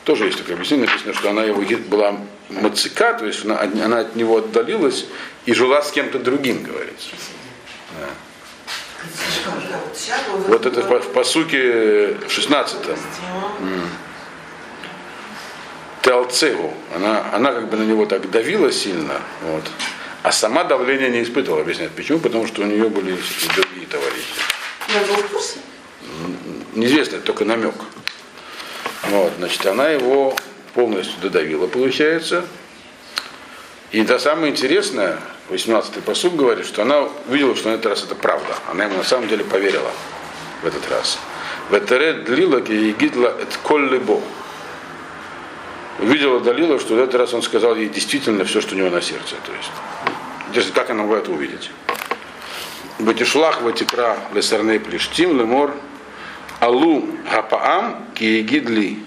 [0.04, 2.18] тоже есть такое объяснение, написано, что она его была
[2.50, 5.06] мацика, то есть она, она от него отдалилась
[5.46, 7.10] и жила с кем-то другим, говорится.
[8.00, 8.10] Да.
[10.48, 12.78] Вот это в, в посуке 16
[16.02, 16.74] Теалцеву.
[16.96, 19.64] Она, она как бы на него так давила сильно, вот.
[20.24, 21.92] а сама давления не испытывала, объясняет.
[21.92, 22.20] Почему?
[22.20, 23.18] Потому что у нее были
[23.56, 24.34] другие товарищи.
[24.94, 25.60] Я был в курсе?
[26.74, 27.76] Неизвестно, только намек.
[29.04, 30.36] Вот, значит, она его
[30.74, 32.46] полностью додавила, получается.
[33.92, 38.16] И это самое интересное, 18-й посуд говорит, что она увидела, что на этот раз это
[38.16, 38.56] правда.
[38.70, 39.92] Она ему на самом деле поверила
[40.62, 41.20] в этот раз.
[41.70, 44.22] Ветерет длила гидла эт коллебо.
[46.02, 49.02] Увидела Далила, что в этот раз он сказал ей действительно все, что у него на
[49.02, 49.36] сердце.
[49.46, 51.70] То есть, как она могла это увидеть?
[52.98, 55.76] Батишлах ватикра лесарней плештим лемор
[56.60, 58.98] алу гапаам киегидли.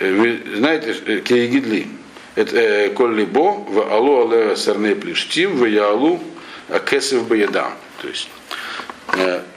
[0.00, 1.88] Вы знаете, киегидли.
[2.34, 6.22] Это коллибо в алу алега сарней плештим в яалу
[6.68, 7.72] акесев баядам.
[8.00, 8.30] То есть,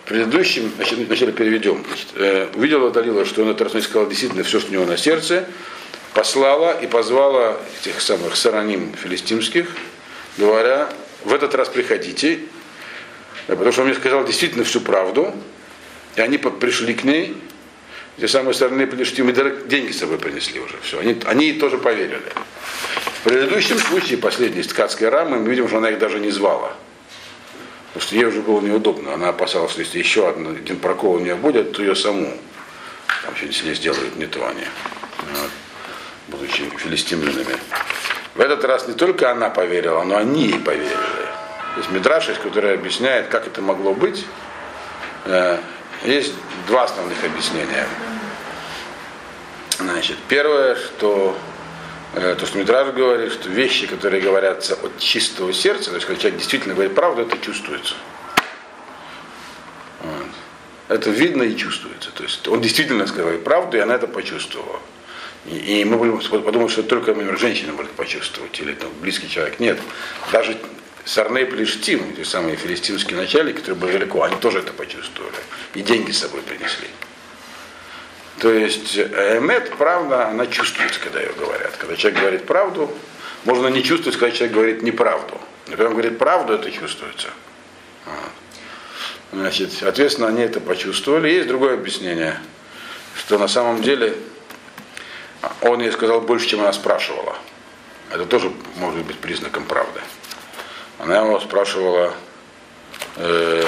[0.05, 1.85] предыдущим, значит, вначале переведем.
[2.55, 5.45] Увидела Далила, что он это раз сказал действительно все, что у него на сердце,
[6.13, 9.69] послала и позвала этих самых сараним филистимских,
[10.37, 10.89] говоря,
[11.23, 12.39] в этот раз приходите,
[13.47, 15.33] потому что он мне сказал действительно всю правду,
[16.15, 17.35] и они пришли к ней,
[18.17, 19.33] те самые стороны Палестины,
[19.65, 22.21] деньги с собой принесли уже, все, они, они тоже поверили.
[23.21, 26.73] В предыдущем случае, последней ткацкой рамы, мы видим, что она их даже не звала.
[27.93, 29.13] Потому что ей уже было неудобно.
[29.13, 32.33] Она опасалась, что если еще один, один прокол у нее будет, то ее саму
[33.23, 34.63] там что-нибудь сделают не то они.
[35.39, 35.51] Вот
[36.27, 37.57] будучи филистимлянами.
[38.35, 40.95] В этот раз не только она поверила, но они ей поверили.
[41.73, 44.25] То есть Мидраш, который объясняет, как это могло быть.
[45.25, 45.57] Э,
[46.03, 46.33] есть
[46.67, 47.87] два основных объяснения.
[49.77, 51.37] Значит, первое, что
[52.13, 56.19] э, то, что Мидраш говорит, что вещи, которые говорятся от чистого сердца, то есть когда
[56.21, 57.95] человек действительно говорит правду, это чувствуется.
[60.01, 60.27] Вот.
[60.87, 62.11] Это видно и чувствуется.
[62.11, 64.79] То есть он действительно сказал правду, и она это почувствовала.
[65.45, 69.59] И, мы будем подумать, что только например, женщина может почувствовать, или там, близкий человек.
[69.59, 69.79] Нет.
[70.31, 70.55] Даже
[71.03, 75.35] Сарней Плештим, те самые филистимские начальники, которые были далеко, они тоже это почувствовали.
[75.73, 76.87] И деньги с собой принесли.
[78.37, 81.75] То есть эмет, правда, она чувствуется, когда ее говорят.
[81.77, 82.91] Когда человек говорит правду,
[83.45, 85.39] можно не чувствовать, когда человек говорит неправду.
[85.67, 87.29] Но когда он говорит правду, это чувствуется.
[89.31, 91.29] Значит, соответственно, они это почувствовали.
[91.29, 92.39] Есть другое объяснение,
[93.15, 94.15] что на самом деле
[95.61, 97.35] он ей сказал больше, чем она спрашивала.
[98.11, 100.01] Это тоже может быть признаком правды.
[100.99, 102.13] Она его спрашивала,
[103.15, 103.65] э,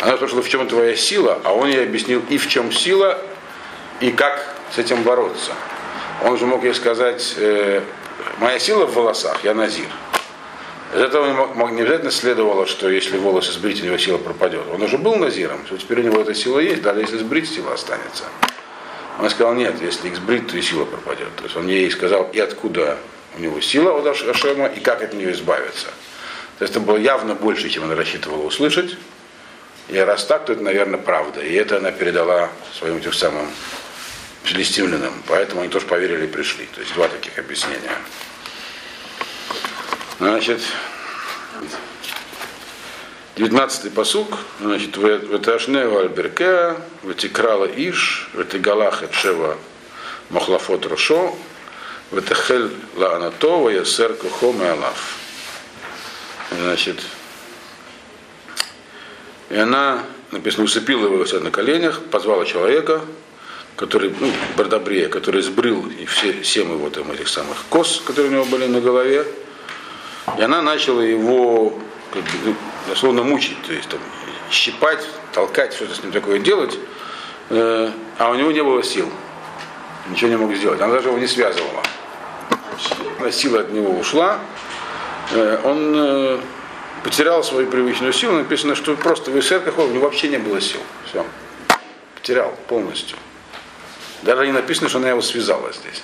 [0.00, 3.18] она спрашивала, в чем твоя сила, а он ей объяснил и в чем сила,
[4.00, 5.52] и как с этим бороться.
[6.24, 7.82] Он же мог ей сказать, э,
[8.38, 9.86] моя сила в волосах, я назир.
[10.94, 14.62] Из этого не обязательно следовало, что если волосы сбрить, у него сила пропадет.
[14.72, 17.74] Он уже был назиром, что теперь у него эта сила есть, даже если сбрить, сила
[17.74, 18.24] останется.
[19.20, 21.34] Он сказал, нет, если их сбрить, то и сила пропадет.
[21.36, 22.96] То есть он ей сказал, и откуда
[23.36, 25.88] у него сила у Ашема, и как от нее избавиться.
[26.58, 28.96] То есть это было явно больше, чем она рассчитывала услышать.
[29.88, 31.40] И раз так, то это, наверное, правда.
[31.40, 33.46] И это она передала своим тем самым
[34.44, 35.12] филистимлянам.
[35.26, 36.66] Поэтому они тоже поверили и пришли.
[36.74, 37.92] То есть два таких объяснения.
[40.18, 40.60] Значит,
[43.36, 49.56] 19-й посук, значит, Веташнева Альберке, Ветикрала Иш, Ветигалах Эчева
[50.30, 51.36] Махлафот Рошо,
[52.10, 55.18] Ветахель Ла Анатова, Ясер Кухом и Алаф.
[56.50, 57.00] Значит,
[59.50, 60.02] и она,
[60.32, 63.02] написано, усыпила его на коленях, позвала человека,
[63.76, 68.34] который, ну, Бардабрия, который сбрил и все, семь его там этих самых кос, которые у
[68.34, 69.24] него были на голове,
[70.36, 71.72] и она начала его,
[72.12, 72.54] как бы, ну,
[72.88, 74.00] дословно мучить, то есть там,
[74.50, 76.78] щипать, толкать, что-то с ним такое делать,
[77.50, 79.10] э, а у него не было сил.
[80.10, 80.80] Ничего не мог сделать.
[80.80, 81.82] Она даже его не связывала.
[83.30, 84.38] Сила от него ушла.
[85.32, 86.40] Э, он э,
[87.04, 90.80] потерял свою привычную силу, написано, что просто в Исерках у него вообще не было сил.
[91.06, 91.24] Все.
[92.14, 93.16] Потерял полностью.
[94.22, 96.02] Даже не написано, что она его связала здесь.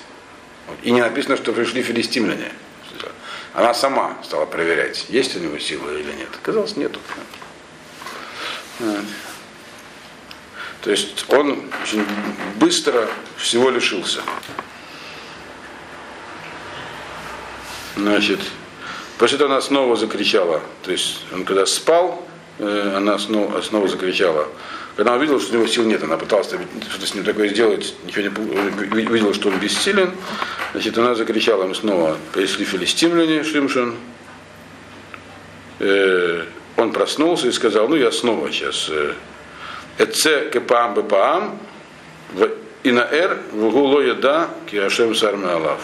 [0.83, 2.51] И не написано, что пришли филистимляне.
[3.55, 6.27] Она сама стала проверять, есть у него сила или нет.
[6.41, 6.99] Оказалось, нету.
[10.81, 12.05] То есть он очень
[12.57, 14.21] быстро всего лишился.
[17.95, 18.41] Значит,
[19.17, 20.61] после этого она снова закричала.
[20.83, 22.27] То есть он когда спал,
[22.59, 24.49] э, она снова, снова закричала.
[24.95, 27.93] Когда она увидела, что у него сил нет, она пыталась что-то с ним такое сделать,
[28.05, 30.11] ничего не увидела, что он бессилен,
[30.71, 33.95] значит, она закричала ему снова, пришли филистимляне, Шимшин.
[35.79, 36.45] Э,
[36.77, 39.13] он проснулся и сказал, ну я снова сейчас э,
[39.97, 41.59] Эце кепаам бепаам,
[42.83, 45.81] и на эр в гуло еда киашем сарме алав.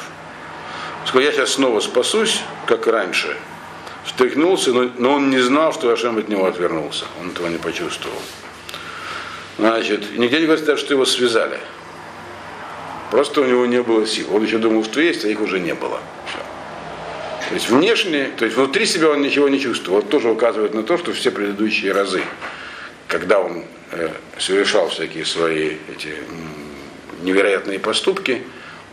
[1.05, 3.35] Сказал, я сейчас снова спасусь, как раньше.
[4.05, 7.05] Встряхнулся, но, но он не знал, что Ашем от него отвернулся.
[7.19, 8.21] Он этого не почувствовал.
[9.61, 11.59] Значит, нигде не говорится что его связали.
[13.11, 14.35] Просто у него не было сил.
[14.35, 15.99] Он еще думал, что есть, а их уже не было.
[16.25, 16.39] Все.
[17.49, 19.99] То есть внешне, то есть внутри себя он ничего не чувствовал.
[19.99, 22.23] Это тоже указывает на то, что все предыдущие разы,
[23.07, 26.15] когда он э, совершал всякие свои эти
[27.21, 28.41] невероятные поступки,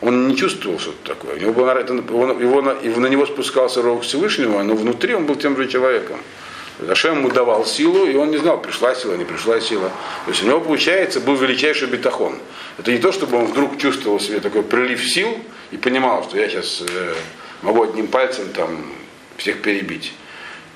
[0.02, 1.36] он не чувствовал что-то такое.
[1.36, 2.60] У него было, это, его, его,
[3.00, 6.18] на него спускался рог Всевышнего, но внутри он был тем же человеком.
[6.80, 9.90] Зашем ему давал силу, и он не знал, пришла сила, не пришла сила.
[10.24, 12.38] То есть у него, получается, был величайший бетахон.
[12.78, 15.40] Это не то, чтобы он вдруг чувствовал себе такой прилив сил
[15.72, 17.14] и понимал, что я сейчас э,
[17.62, 18.92] могу одним пальцем там
[19.36, 20.12] всех перебить.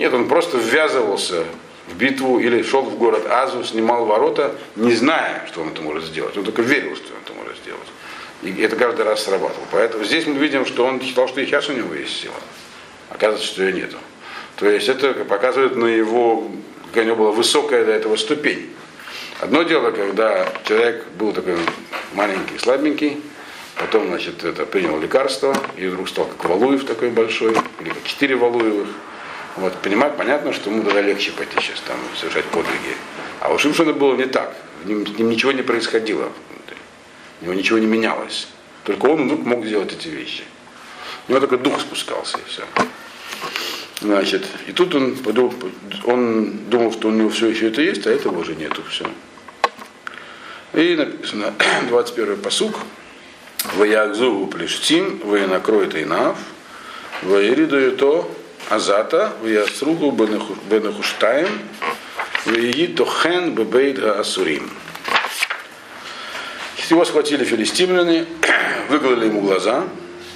[0.01, 1.45] Нет, он просто ввязывался
[1.87, 6.05] в битву или шел в город Азу, снимал ворота, не зная, что он это может
[6.05, 6.37] сделать.
[6.37, 7.89] Он только верил, что он это может сделать.
[8.43, 9.67] И это каждый раз срабатывало.
[9.71, 12.35] Поэтому здесь мы видим, что он считал, что и сейчас у него есть сила.
[13.09, 13.99] Оказывается, что ее нету.
[14.63, 16.49] То есть это показывает на его,
[16.87, 18.71] какая у него была высокая до этого ступень.
[19.41, 21.57] Одно дело, когда человек был такой
[22.13, 23.21] маленький, слабенький,
[23.77, 28.37] потом, значит, это принял лекарство, и вдруг стал как Валуев такой большой, или как четыре
[28.37, 28.87] Валуевых.
[29.57, 32.95] Вот, понимать, понятно, что ему тогда легче пойти сейчас там совершать подвиги.
[33.41, 34.55] А у Шимшона было не так.
[34.85, 36.31] С ним, с ним ничего не происходило.
[37.41, 38.47] У него ничего не менялось.
[38.85, 40.45] Только он вдруг мог сделать эти вещи.
[41.27, 42.63] У него только дух спускался и все.
[44.03, 45.17] Значит, и тут он,
[46.07, 49.07] он думал, что у него все еще это есть, а этого уже нету, все.
[50.75, 51.55] И написано,
[51.89, 52.81] 21 посук,
[53.77, 56.37] Ваягзуву плештим, накроет инав,
[57.23, 58.29] Ваириду то
[58.71, 61.61] азата, Ваясругу бенахуштаем,
[62.45, 64.69] Ваиги тохен бебейд асурим.
[66.91, 68.27] Его схватили филистимляне,
[68.89, 69.85] выгнали ему глаза,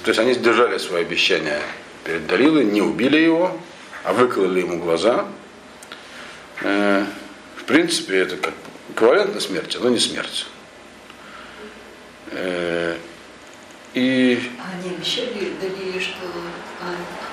[0.03, 1.61] то есть они сдержали свое обещание
[2.07, 3.55] перед Далилой, не убили его,
[4.05, 5.27] а выкололи ему глаза.
[6.61, 7.05] Э,
[7.57, 8.53] в принципе, это как
[8.89, 10.47] эквивалентно смерти, но не смерть.
[12.31, 12.97] Э,
[13.93, 14.41] и...
[14.73, 16.15] Они обещали Далиле, что...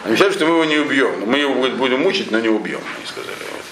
[0.02, 1.20] Они обещали, что мы его не убьем.
[1.24, 3.37] Мы его будем мучить, но не убьем, они сказали.
[3.52, 3.62] Вот.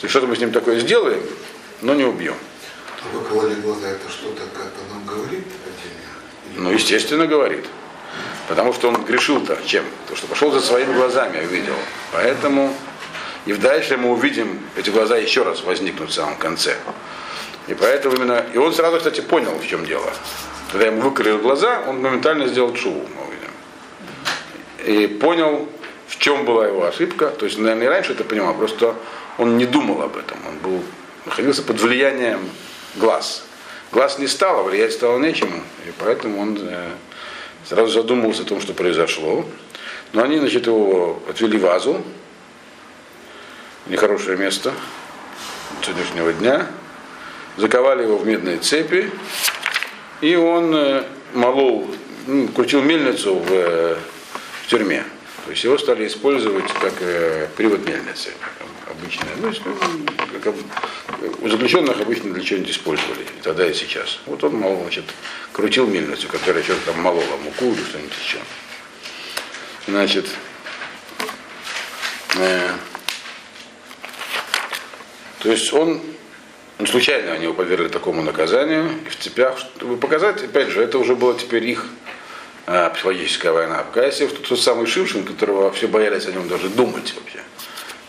[0.00, 1.22] То есть что-то мы с ним такое сделаем,
[1.82, 2.36] но не убьем.
[3.12, 6.62] Выкололи глаза, это что-то как-то нам говорит отдельно?
[6.64, 7.66] Ну, естественно, говорит.
[8.48, 9.84] Потому что он грешил-то чем?
[10.08, 11.74] То, что пошел за своими глазами, увидел.
[12.12, 12.72] Поэтому
[13.48, 16.76] и в дальше мы увидим, эти глаза еще раз возникнут в самом конце.
[17.66, 20.12] И поэтому именно, и он сразу, кстати, понял, в чем дело.
[20.70, 25.02] Когда ему выкрыли глаза, он моментально сделал чуву, мы увидим.
[25.02, 25.68] И понял,
[26.08, 27.28] в чем была его ошибка.
[27.28, 28.94] То есть, наверное, и раньше это понимал, просто
[29.38, 30.38] он не думал об этом.
[30.46, 30.82] Он был,
[31.24, 32.40] находился под влиянием
[32.96, 33.44] глаз.
[33.92, 35.62] Глаз не стало, влиять стало нечему.
[35.86, 36.90] И поэтому он э,
[37.68, 39.44] сразу задумался о том, что произошло.
[40.12, 42.02] Но они, значит, его отвели в Азу,
[43.86, 44.72] нехорошее место
[45.82, 46.66] сегодняшнего дня,
[47.56, 49.10] заковали его в медные цепи,
[50.20, 51.04] и он э,
[51.34, 51.88] молол,
[52.26, 53.96] ну, крутил мельницу в, э,
[54.62, 55.04] в тюрьме.
[55.44, 58.30] То есть его стали использовать как э, привод мельницы,
[58.90, 59.28] обычная.
[59.40, 59.52] Ну,
[60.42, 60.54] как,
[61.40, 64.20] у заключенных обычно для чего-нибудь использовали, и тогда и сейчас.
[64.26, 65.04] Вот он, мол, значит,
[65.52, 68.38] крутил мельницу, которая что-то там молола муку или что-нибудь еще.
[69.86, 70.26] Значит,
[72.36, 72.70] э,
[75.40, 76.00] то есть он,
[76.78, 80.98] ну, случайно они его повергли такому наказанию, и в цепях, чтобы показать, опять же, это
[80.98, 81.86] уже была теперь их
[82.66, 83.84] э, психологическая война.
[83.96, 87.40] Если тот, тот самый Шимшин, которого все боялись о нем даже думать вообще,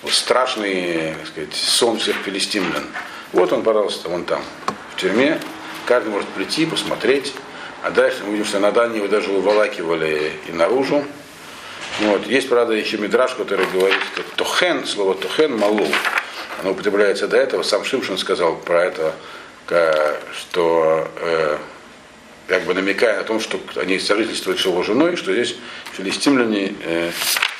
[0.08, 2.86] страшный так сказать, сон всех филистимлян.
[3.34, 4.41] Вот он, пожалуйста, вон там,
[4.95, 5.39] в тюрьме.
[5.86, 7.34] Каждый может прийти, посмотреть.
[7.84, 11.06] А дальше мы видим, что на Дании его даже выволакивали и наружу.
[12.02, 12.26] Вот.
[12.28, 15.88] Есть, правда, еще мидраж, который говорит, как тохен, слово тохен, малу.
[16.62, 17.64] Оно употребляется до этого.
[17.64, 19.14] Сам Шимшин сказал про это,
[20.38, 21.58] что э,
[22.47, 25.56] как бы намекая на том, что они сожительствуют с его женой, что здесь
[25.93, 27.12] филистимляне э,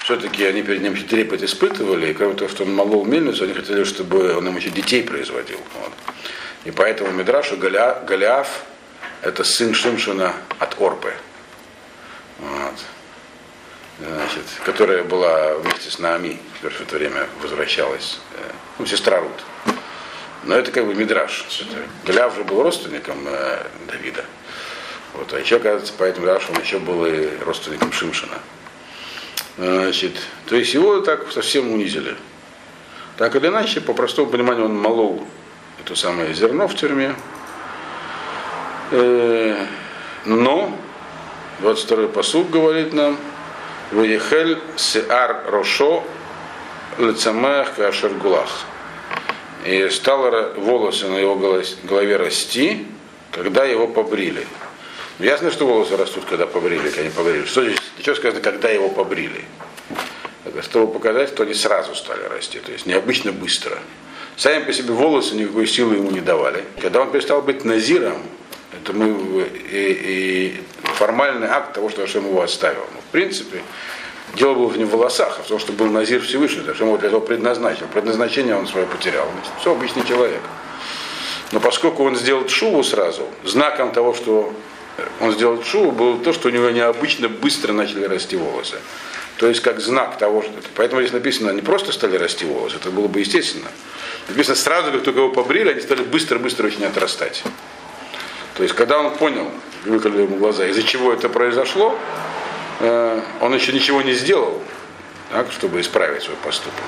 [0.10, 3.84] все-таки они перед ним трепет испытывали, и кроме того, что он молол мельницу, они хотели,
[3.84, 5.60] чтобы он им еще детей производил.
[5.76, 5.94] Вот.
[6.66, 8.64] И поэтому Мидраша Голиаф, Голиаф
[9.22, 11.14] это сын Шимшина от Орпы.
[12.40, 12.74] Вот.
[14.00, 19.76] Значит, которая была вместе с Наами, которая в это время возвращалась, э, ну, сестра Рут.
[20.44, 21.46] Но это как бы Мидраш.
[22.04, 24.26] Голиаф же был родственником э, Давида.
[25.14, 25.32] Вот.
[25.34, 28.40] А еще, оказывается, по этому Мидрашу он еще был и родственником Шимшина.
[29.60, 30.14] Значит,
[30.46, 32.16] то есть его так совсем унизили.
[33.18, 35.28] Так или иначе, по простому пониманию, он молол
[35.84, 37.14] это самое зерно в тюрьме.
[38.92, 39.66] Э,
[40.24, 40.72] но
[41.62, 43.18] 22-й посуд говорит нам,
[43.92, 46.06] Ваехель сеар рошо
[46.98, 48.50] лицамех кашергулах.
[49.66, 52.88] И стало волосы на его голове расти,
[53.32, 54.48] когда его побрили.
[55.20, 57.44] Ясно, что волосы растут, когда побрили, когда не побрили.
[57.44, 57.78] Что здесь?
[58.00, 59.44] Что сказано, когда его побрили?
[60.62, 63.78] Чтобы показать, что они сразу стали расти, то есть необычно быстро.
[64.38, 66.64] Сами по себе волосы никакой силы ему не давали.
[66.82, 68.24] Когда он перестал быть назиром,
[68.72, 72.86] это мы и, и формальный акт того, что Ашем его оставил.
[72.94, 73.62] Но, в принципе,
[74.36, 77.10] дело было не в волосах, а в том, что был назир Всевышний, Ашем его для
[77.10, 77.88] этого предназначил.
[77.94, 79.28] Предназначение он свое потерял.
[79.60, 80.42] Все, обычный человек.
[81.52, 84.54] Но поскольку он сделал шуву сразу, знаком того, что
[85.20, 88.78] он сделал шуву, было то, что у него необычно быстро начали расти волосы.
[89.38, 90.52] То есть как знак того, что...
[90.76, 93.70] Поэтому здесь написано, не просто стали расти волосы, это было бы естественно.
[94.28, 97.44] Написано, сразу, как только его побрили, они стали быстро-быстро очень отрастать.
[98.56, 99.50] То есть, когда он понял,
[99.86, 101.98] выколи ему глаза, из-за чего это произошло,
[102.82, 104.62] э, он еще ничего не сделал,
[105.32, 106.84] так, чтобы исправить свой поступок.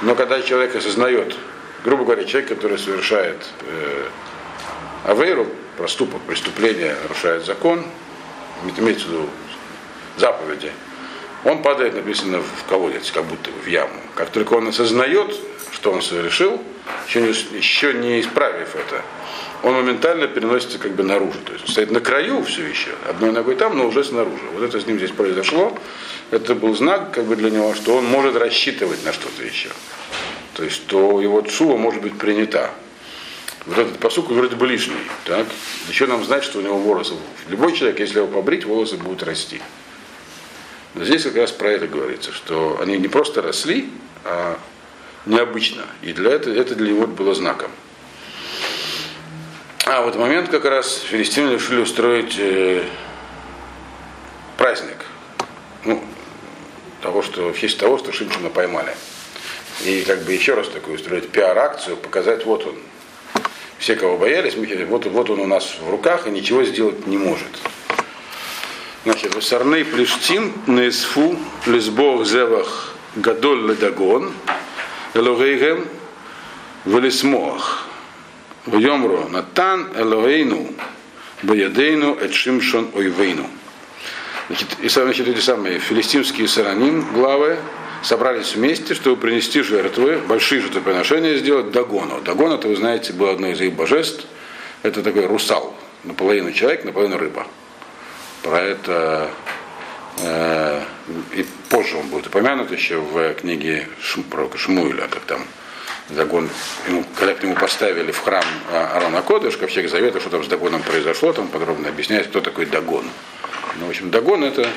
[0.00, 1.36] Но когда человек осознает,
[1.84, 4.06] грубо говоря, человек, который совершает э,
[5.04, 5.48] авейру,
[5.78, 7.84] проступок, преступление, нарушает закон,
[8.76, 9.28] имеется в виду
[10.18, 10.72] заповеди,
[11.44, 13.94] он падает, написано, в колодец, как будто в яму.
[14.16, 15.34] Как только он осознает,
[15.72, 16.60] что он совершил,
[17.06, 19.02] еще не, еще не исправив это,
[19.62, 21.38] он моментально переносится как бы наружу.
[21.44, 24.42] То есть он стоит на краю все еще, одной ногой там, но уже снаружи.
[24.54, 25.78] Вот это с ним здесь произошло.
[26.32, 29.70] Это был знак как бы для него, что он может рассчитывать на что-то еще.
[30.54, 32.72] То есть, что его цува может быть принята.
[33.68, 34.96] Вот этот посук вроде бы лишний.
[35.24, 35.46] Так?
[35.90, 37.14] Еще нам знать, что у него волосы.
[37.48, 39.60] Любой человек, если его побрить, волосы будут расти.
[40.94, 43.90] Но здесь как раз про это говорится, что они не просто росли,
[44.24, 44.58] а
[45.26, 45.84] необычно.
[46.00, 47.70] И для этого это для него было знаком.
[49.84, 52.84] А вот момент как раз филистимляне решили устроить э,
[54.56, 54.96] праздник.
[55.84, 56.02] Ну,
[57.02, 58.94] того, что, в честь того, что Шимшина поймали.
[59.84, 62.74] И как бы еще раз такую устроить пиар-акцию, показать, вот он.
[63.88, 64.54] Все, кого боялись,
[64.86, 67.48] вот, вот он у нас в руках и ничего сделать не может.
[69.04, 74.34] Значит, Васарней Плештим, Несфу, Лесбох, Зевах, Гадоль, Ледагон,
[75.14, 75.86] Элогейгем,
[76.84, 77.86] Велисмоах.
[78.66, 80.74] Вьомро Натан Элоэйну,
[81.42, 83.48] Боядейну, Эдшимшон Ойвейну.
[84.48, 87.56] Значит, и значит, эти самые филистимские сараним, главы,
[88.02, 92.20] собрались вместе, чтобы принести жертвы, большие жертвоприношения сделать Дагону.
[92.20, 94.26] Дагон, это, вы знаете, был одно из их божеств.
[94.82, 95.74] Это такой русал,
[96.04, 97.46] наполовину человек, наполовину рыба.
[98.42, 99.30] Про это
[100.22, 100.82] э,
[101.34, 105.42] и позже он будет упомянут еще в книге Шм, пророка Шмуиля, как там
[106.10, 106.48] Дагон,
[106.86, 110.48] ему, когда к нему поставили в храм а, Арона Кодыш, ковчег Завета, что там с
[110.48, 113.04] Дагоном произошло, там подробно объясняется, кто такой Дагон.
[113.78, 114.68] Ну, в общем, Дагон это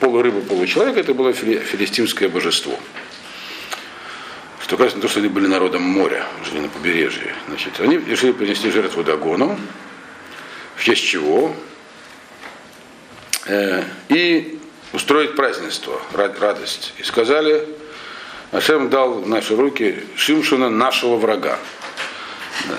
[0.00, 2.78] полурыба, получеловек, это было филистимское божество.
[4.60, 7.34] Что кажется, то, что они были народом моря, жили на побережье.
[7.48, 9.58] Значит, они решили принести жертву Дагону,
[10.76, 11.54] в честь чего?
[13.46, 14.58] Э, и
[14.92, 16.92] устроить празднество, радость.
[16.98, 17.66] И сказали,
[18.52, 21.58] Ашем дал в наши руки Шимшина нашего врага.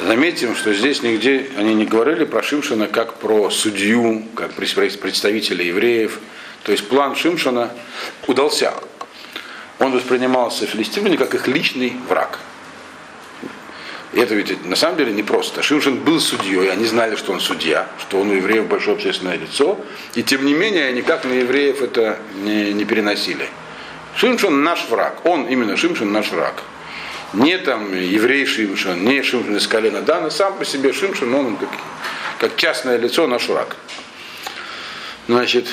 [0.06, 6.20] Заметим, что здесь нигде они не говорили про Шимшина как про судью, как представителя евреев.
[6.64, 7.72] То есть план Шимшина
[8.28, 8.74] удался.
[9.80, 12.39] Он воспринимался филистимляне как их личный враг.
[14.12, 15.62] И это ведь на самом деле непросто.
[15.62, 19.80] Шимшин был судьей, они знали, что он судья, что он у евреев большое общественное лицо,
[20.16, 23.47] и тем не менее никак на евреев это не, не переносили.
[24.16, 25.26] Шимшон наш враг.
[25.26, 26.64] Он именно Шимшон наш враг.
[27.34, 31.70] Не там еврей Шимшон, не Шимшон из колена Дана, сам по себе Шимшон, он как,
[32.39, 33.76] как частное лицо наш враг.
[35.28, 35.68] Значит,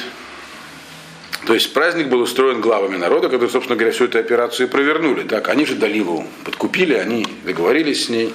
[1.47, 5.23] То есть праздник был устроен главами народа, которые, собственно говоря, всю эту операцию и провернули.
[5.23, 8.35] Так, они же Далилу подкупили, они договорились с ней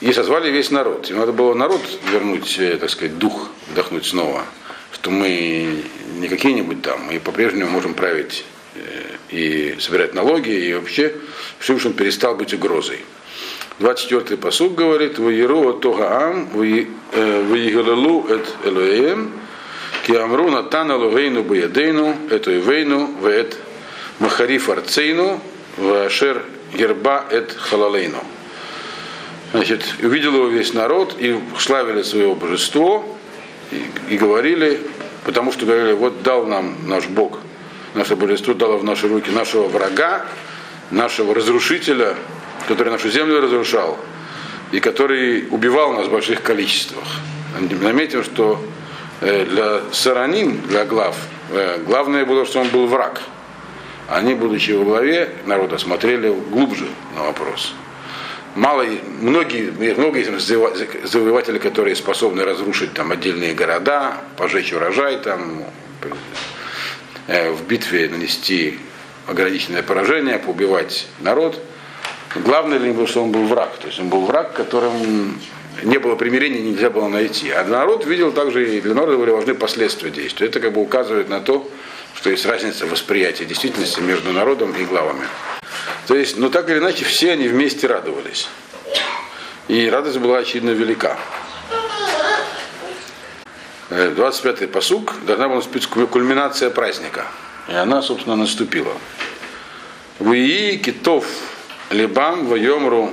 [0.00, 1.10] и созвали весь народ.
[1.10, 1.80] Им надо было народ
[2.12, 4.44] вернуть, э, так сказать, дух, вдохнуть снова,
[4.92, 5.82] что мы
[6.18, 8.44] не какие-нибудь там, мы по-прежнему можем править
[8.76, 8.80] э,
[9.30, 11.12] и собирать налоги, и вообще
[11.58, 13.00] Шимшин перестал быть угрозой.
[13.80, 19.32] 24-й посуд говорит, «Ваеру тогаам, ваигалалу эт элоэм,
[20.10, 23.56] ки амру натан элогейну баядейну, эту ивейну, вэт
[24.18, 25.40] махариф арцейну,
[25.76, 26.42] вашер
[26.74, 28.18] герба эт халалейну».
[29.52, 33.04] Значит, увидел его весь народ и славили свое божество
[33.70, 33.84] и,
[34.14, 34.80] и говорили,
[35.24, 37.38] потому что говорили, вот дал нам наш Бог,
[37.94, 40.26] наше божество дало в наши руки нашего врага,
[40.90, 42.16] нашего разрушителя,
[42.66, 43.96] который нашу землю разрушал
[44.72, 47.04] и который убивал нас в больших количествах.
[47.80, 48.60] Заметим, что
[49.20, 51.16] для саранин, для глав,
[51.50, 53.20] э, главное было, что он был враг.
[54.08, 57.74] Они, будучи во главе народа, смотрели глубже на вопрос.
[58.56, 58.84] Мало,
[59.20, 65.64] многие, много есть завоевателей, которые способны разрушить там отдельные города, пожечь урожай, там,
[67.28, 68.78] э, в битве нанести
[69.28, 71.62] ограниченное поражение, поубивать народ.
[72.34, 73.76] Главное для него, что он был враг.
[73.76, 75.38] То есть он был враг, которым
[75.82, 77.50] не было примирения, нельзя было найти.
[77.50, 80.46] А народ видел также, и для народа были важны последствия действия.
[80.46, 81.68] Это как бы указывает на то,
[82.14, 85.26] что есть разница восприятия действительности между народом и главами.
[86.06, 88.48] То есть, ну так или иначе, все они вместе радовались.
[89.68, 91.16] И радость была очевидно велика.
[93.90, 97.26] 25-й посук должна была наступить кульминация праздника.
[97.68, 98.92] И она, собственно, наступила.
[100.18, 101.26] Вии китов
[101.90, 103.12] либам вайомру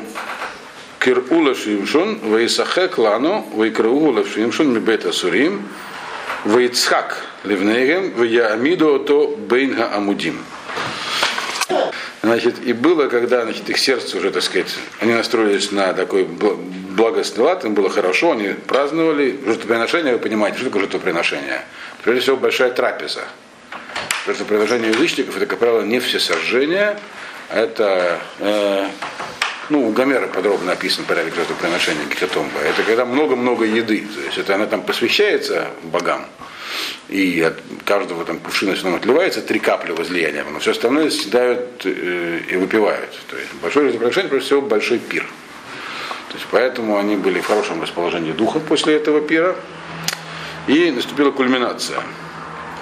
[1.00, 5.68] кир'ула шимшун ваисахек лану вайкраула шимшун мибета сурим
[6.44, 10.40] ваицхак ливнегем ваяамиду то бейнга амудим.
[12.24, 17.44] Значит, и было, когда значит, их сердце уже, так сказать, они настроились на такой благостный
[17.44, 21.62] лад, им было хорошо, они праздновали жертвоприношение, вы понимаете, что такое жертвоприношение?
[22.04, 23.24] Прежде всего, большая трапеза.
[24.26, 27.00] Жертвоприношение язычников, это, как правило, не все сожжения,
[27.50, 28.88] это, э,
[29.70, 32.60] ну, у Гомера подробно описан порядок жертвоприношения Гекатомба.
[32.60, 36.26] Это когда много-много еды, то есть это она там посвящается богам,
[37.10, 41.86] и от каждого там кувшина все равно отливается три капли возлияния, но все остальное съедают
[41.86, 43.10] э, и выпивают.
[43.30, 45.24] То есть большое жертвоприношение, прежде всего, большой пир.
[46.30, 49.56] То есть поэтому они были в хорошем расположении духа после этого пира.
[50.68, 52.02] И наступила кульминация.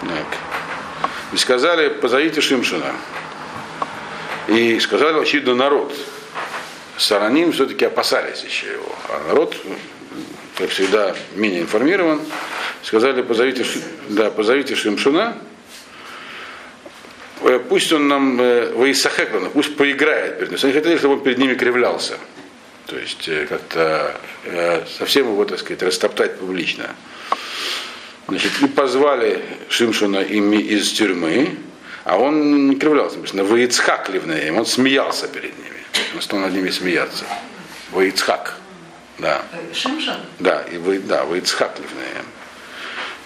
[0.02, 0.40] Так.
[1.34, 2.94] И сказали, позовите Шимшина.
[4.48, 5.94] И сказали, очевидно, народ.
[6.98, 8.96] Сараним все-таки опасались еще его.
[9.10, 9.56] А народ,
[10.58, 12.22] как всегда, менее информирован.
[12.84, 13.66] Сказали, позовите,
[14.10, 15.38] да, позовите Шимшуна,
[17.42, 20.64] э, пусть он нам э, Ваисахеклана, пусть поиграет перед ними.
[20.64, 22.18] Они хотели, чтобы он перед ними кривлялся.
[22.86, 24.16] То есть э, как-то
[24.98, 26.96] совсем его, так сказать, растоптать публично.
[28.28, 31.58] Значит, и позвали Шимшуна ими из тюрьмы,
[32.06, 35.75] а он не кривлялся, написано, Ваицхак ливнеем, он смеялся перед ними.
[36.14, 37.26] Он стал над ними смеяться.
[37.92, 38.56] Ваицхак.
[39.18, 39.44] Да.
[39.74, 40.18] Шимшин?
[40.40, 42.26] Да, и вы, да, Ваицхак ливнеем.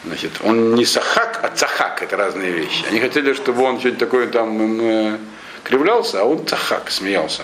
[0.05, 2.85] Значит, он не сахак, а цахак, это разные вещи.
[2.89, 5.17] Они хотели, чтобы он что-нибудь такое там э,
[5.63, 7.43] кривлялся, а он цахак, смеялся.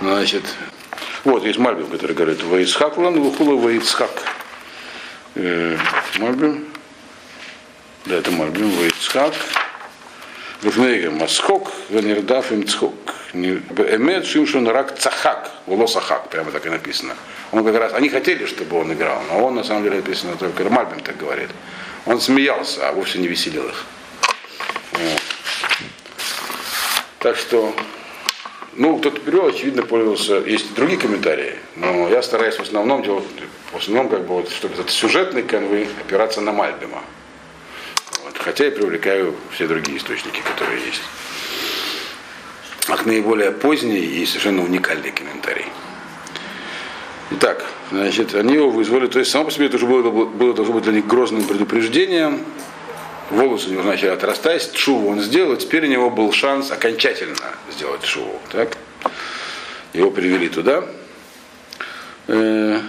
[0.00, 0.44] Значит,
[1.24, 4.10] вот есть Мальбим, который говорит, Ваицхак лан, Лухула Ваицхак.
[5.34, 5.76] Э,
[6.18, 6.66] Мальбим.
[8.04, 9.34] Да, это Мальбим, Ваицхак.
[10.62, 12.94] Лифнейга Масхок, Венердав им цхок.
[13.34, 17.16] Эмет Шимшун Рак Цахак, Волосахак, прямо так и написано.
[17.52, 20.64] Он как раз, они хотели, чтобы он играл, но он на самом деле написано только
[20.64, 21.50] Мальбим так говорит.
[22.06, 23.84] Он смеялся, а вовсе не веселил их.
[24.92, 25.22] Вот.
[27.18, 27.74] Так что,
[28.74, 33.24] ну, тот период, очевидно, пользовался, есть другие комментарии, но я стараюсь в основном делать,
[33.72, 37.02] в основном, как бы, вот, чтобы этот сюжетный конвой опираться на Мальбима.
[38.34, 41.02] Хотя я привлекаю все другие источники, которые есть.
[42.86, 45.66] Как наиболее поздний и совершенно уникальный комментарий.
[47.30, 50.74] Итак, значит, они его вызвали, то есть само по себе это уже было, было должно
[50.74, 52.44] быть для них грозным предупреждением.
[53.30, 57.36] Волосы у него начали отрастать, шуву он сделал, теперь у него был шанс окончательно
[57.72, 58.38] сделать шуву.
[58.52, 58.76] Так?
[59.94, 60.84] Его привели туда.
[62.26, 62.80] Э,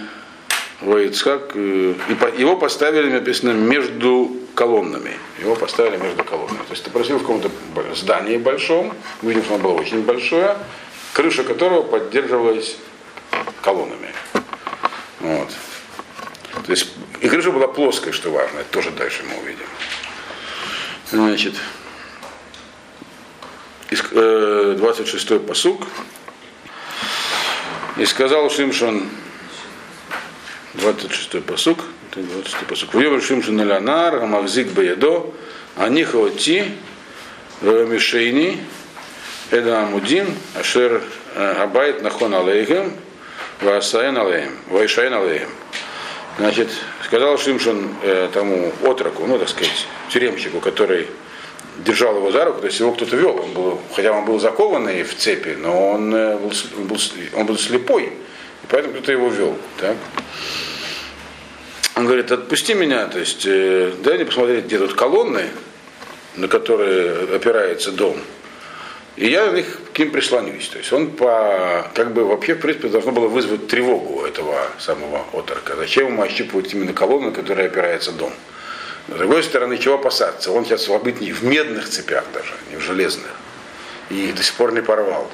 [0.82, 5.12] Воицхак, э, и его поставили, написано, между колоннами.
[5.38, 6.64] Его поставили между колоннами.
[6.64, 7.50] То есть ты просил в каком-то
[7.94, 8.92] здании большом,
[9.22, 10.56] видим, что оно было очень большое,
[11.12, 12.76] крыша которого поддерживалась
[13.62, 14.12] колоннами.
[15.20, 15.50] Вот.
[16.64, 16.88] То есть,
[17.20, 19.66] и крыша была плоская, что важно, это тоже дальше мы увидим.
[21.10, 21.54] Значит,
[23.90, 25.86] из- э, 26-й посук.
[27.98, 29.08] И сказал Шимшон,
[30.74, 31.80] 26-й посук,
[32.16, 32.94] это 26-й посук.
[32.94, 35.32] Вьемер Шимшон Элянар, Амахзик Баядо,
[35.76, 36.72] Анихоти,
[37.60, 38.60] Мишейни,
[39.50, 40.26] Эда Амудим,
[40.58, 41.02] Ашер
[41.34, 42.92] э, Абайт Нахон Алейхем,
[43.60, 45.48] Ваасаен Алейхем, Вайшаен Алейхем.
[46.38, 46.68] Значит,
[47.04, 51.08] сказал Шимшон э, тому отроку, ну, так сказать, тюремщику, который
[51.84, 55.02] держал его за руку, то есть его кто-то вел, он был, хотя он был закованный
[55.02, 56.98] в цепи, но он, э, был,
[57.34, 59.56] он был слепой, и поэтому кто-то его вел.
[59.78, 59.96] Так?
[61.96, 65.48] Он говорит, отпусти меня, то есть э, дай мне посмотреть, где тут колонны,
[66.36, 68.18] на которые опирается дом,
[69.16, 70.68] и я на них к ним прислонюсь.
[70.68, 75.24] То есть он по, как бы вообще, в принципе, должно было вызвать тревогу этого самого
[75.32, 75.74] отрока.
[75.74, 78.32] Зачем ему ощупывать именно колонну, на которой опирается дом?
[79.08, 80.52] С другой стороны, чего опасаться?
[80.52, 83.30] Он сейчас быть не в медных цепях даже, не в железных.
[84.10, 85.30] И до сих пор не порвал.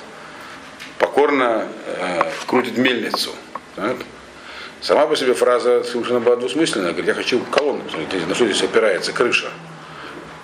[0.98, 3.34] Покорно э, крутит мельницу.
[3.74, 3.96] так?
[4.82, 6.90] Сама по себе фраза совершенно была двусмысленная.
[6.90, 9.48] Говорит, я хочу колонну посмотреть, на что здесь опирается крыша.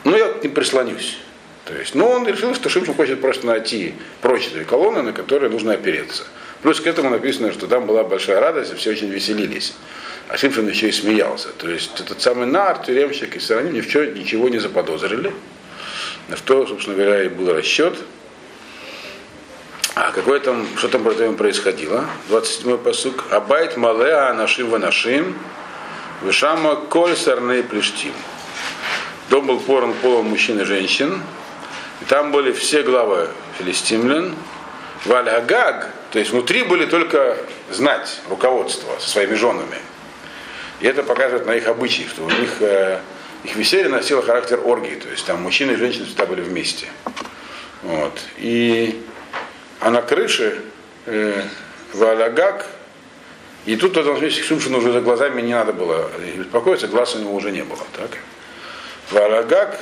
[0.05, 1.18] Ну, я ним прислонюсь.
[1.64, 5.72] То есть, ну, он решил, что Шимшин хочет просто найти прочные колонны, на которые нужно
[5.72, 6.22] опереться.
[6.62, 9.74] Плюс к этому написано, что там была большая радость, и все очень веселились.
[10.28, 11.49] А Шимшин еще и смеялся.
[11.49, 15.32] То есть этот самый нар, тюремщик и стороны ни в чем ничего не заподозрили.
[16.28, 17.99] На что, собственно говоря, и был расчет.
[20.01, 22.05] А какое там, что там против происходило?
[22.29, 23.25] 27-й посук.
[23.33, 25.37] Абайт малеа нашим ванашим,
[26.23, 28.13] вишама коль сарны плештим.
[29.29, 31.21] Дом был поран полом мужчин и женщин.
[32.01, 33.29] И там были все главы
[33.59, 34.37] филистимлян.
[35.05, 37.37] Валь-Агаг, то есть внутри были только
[37.69, 39.79] знать, руководство со своими женами.
[40.79, 43.01] И это показывает на их обычаи, что у них э,
[43.43, 46.87] их веселье носило характер оргии, то есть там мужчины и женщины всегда были вместе.
[47.83, 48.13] Вот.
[48.37, 49.05] И,
[49.81, 50.61] а на крыше
[51.07, 51.43] э,
[51.93, 52.66] Валягак,
[53.66, 57.18] и тут в этом смысле Шимшину уже за глазами не надо было беспокоиться, глаз у
[57.18, 57.85] него уже не было.
[57.97, 58.11] Так?
[59.11, 59.79] Валягак,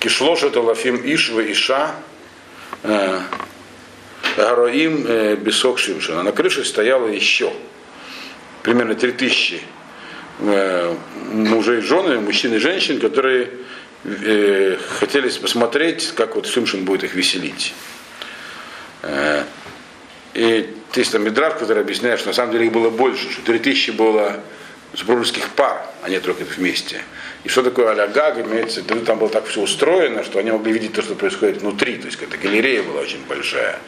[0.00, 1.94] Кишлош это Лафим Ишва Иша,
[2.82, 3.20] э,
[4.36, 6.22] Гароим э, Бесок Шимшина.
[6.22, 7.52] На крыше стояло еще
[8.62, 9.60] примерно 3000
[10.40, 10.94] э,
[11.32, 13.50] мужей и жены, мужчин и женщин, которые
[14.04, 17.74] э, хотели посмотреть, как вот Шимшин будет их веселить.
[20.44, 23.92] И есть там Мидрав, который объясняет, что на самом деле их было больше, что 3000
[23.92, 24.40] было
[24.92, 27.00] супружеских пар, а не только вместе.
[27.44, 30.92] И что такое алягаг, имеется в там было так все устроено, что они могли видеть
[30.92, 33.80] то, что происходит внутри, то есть какая-то галерея была очень большая.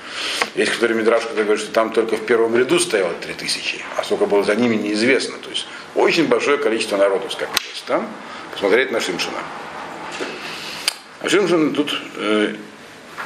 [0.54, 4.24] Есть который Мидраш, который говорит, что там только в первом ряду стояло 3000, а сколько
[4.24, 5.36] было за ними неизвестно.
[5.36, 8.08] То есть очень большое количество народу скопилось там,
[8.52, 9.38] посмотреть на Шимшина.
[11.20, 12.54] А Шимшин тут э,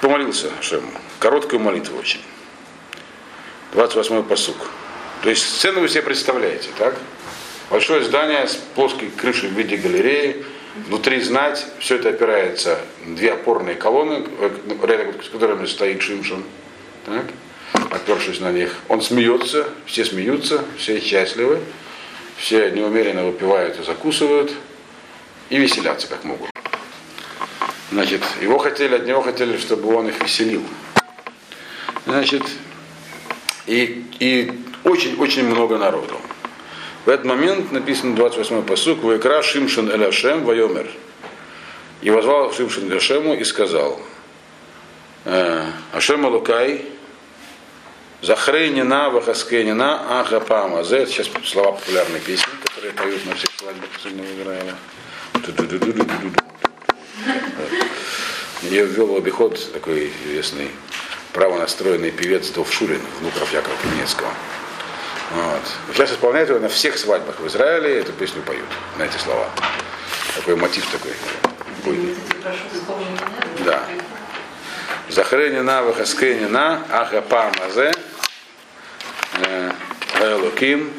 [0.01, 0.91] помолился Шему.
[1.21, 2.21] Короткую молитву очень.
[3.73, 4.57] 28-й посук.
[5.23, 6.97] То есть сцену вы себе представляете, так?
[7.71, 10.45] Большое здание с плоской крышей в виде галереи,
[10.87, 14.51] внутри знать, все это опирается две опорные колонны, э,
[14.83, 16.43] рядом с которыми стоит Шимшин,
[17.07, 17.27] так?
[17.91, 18.75] опершись на них.
[18.89, 21.61] Он смеется, все смеются, все счастливы,
[22.37, 24.53] все неумеренно выпивают и закусывают,
[25.51, 26.51] и веселятся как могут.
[27.93, 30.63] Значит, его хотели, от него хотели, чтобы он их веселил.
[32.07, 32.43] Значит,
[33.67, 34.53] и,
[34.85, 36.21] очень-очень много народу.
[37.05, 40.11] В этот момент написано 28-й посук, «Ваикра Шимшин эль
[40.45, 40.91] вайомер».
[42.03, 44.01] И возвал Шимшин к Ашему и сказал,
[45.25, 46.87] э, Ашем Алукай,
[48.23, 50.81] Захрейнина, Вахаскейнина, Ахапама.
[50.81, 54.75] Это сейчас слова популярной песни, которые поют на всех свадьбах Сильного Израиля.
[58.63, 60.69] Ее ввел в обиход такой известный
[61.33, 64.31] правонастроенный певец Дов Шурин, внук Якова Каменецкого.
[65.33, 65.63] Вот.
[65.95, 68.67] Сейчас исполняют его на всех свадьбах в Израиле, эту песню поют,
[68.99, 69.49] на эти слова.
[70.35, 71.13] Такой мотив такой.
[71.85, 72.17] буйный.
[73.65, 73.85] Да.
[75.09, 77.93] Захренина, Вахаскенина, Ахапа Мазе,
[80.21, 80.93] Элоким,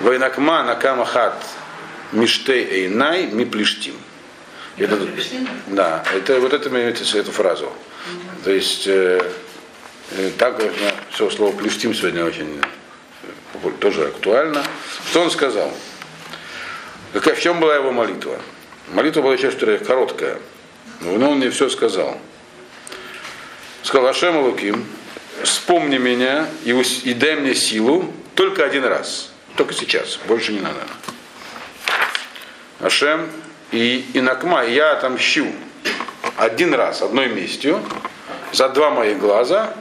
[0.00, 1.42] Вайнакма Накамахат
[2.12, 3.94] Миштей Эйнай Миплештим.
[4.76, 4.98] Это,
[5.68, 7.72] да, это вот это имеется эту фразу.
[8.44, 9.20] То есть э,
[10.12, 10.62] э, так
[11.10, 12.60] все слово плештим сегодня очень
[13.62, 14.64] э, тоже актуально.
[15.10, 15.72] Что он сказал?
[17.12, 18.40] Какая, в чем была его молитва?
[18.88, 20.38] Молитва была еще что короткая.
[21.00, 22.18] Но он мне все сказал.
[23.82, 24.86] Сказал Ашем Луким,
[25.42, 29.30] вспомни меня и, и дай мне силу только один раз.
[29.56, 30.80] Только сейчас, больше не надо.
[32.80, 33.28] Ашем
[33.72, 35.46] и, накма, я отомщу
[36.36, 37.82] один раз, одной местью,
[38.52, 39.74] за два моих глаза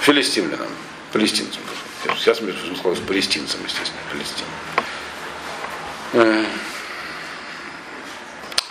[0.00, 0.68] филистимлянам,
[1.12, 1.62] палестинцам.
[2.16, 4.44] Сейчас мы слово с палестинцам, естественно, Палестин.
[6.14, 6.44] Э,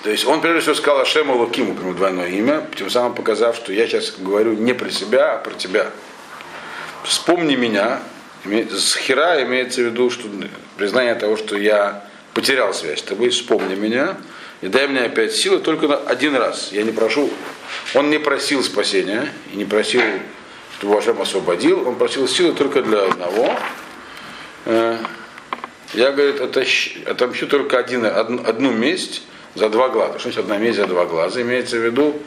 [0.03, 3.71] То есть он прежде всего сказал Ашему Лукиму, прямо двойное имя, тем самым показав, что
[3.71, 5.91] я сейчас говорю не про себя, а про тебя.
[7.03, 8.01] Вспомни меня,
[8.43, 10.27] с имеется в виду, что
[10.77, 14.17] признание того, что я потерял связь с тобой, вспомни меня,
[14.61, 16.71] и дай мне опять силы только на один раз.
[16.71, 17.29] Я не прошу,
[17.95, 20.01] он не просил спасения, и не просил,
[20.77, 23.55] чтобы Ашем освободил, он просил силы только для одного.
[24.65, 24.97] Э,
[25.93, 29.23] Я, говорит, отомщу только один, одну, одну месть
[29.55, 30.13] за два глаза.
[30.19, 31.41] Что значит одна месть за два глаза?
[31.41, 32.21] Имеется в виду,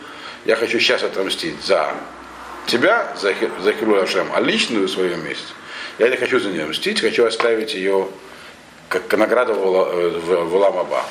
[0.44, 1.94] я хочу сейчас отомстить за
[2.66, 5.54] тебя, за, за Хилу Ашем, а личную свою месть.
[5.98, 8.08] Я не хочу за нее мстить, хочу оставить ее
[8.88, 11.04] как награду в, э, в, в Уламаба.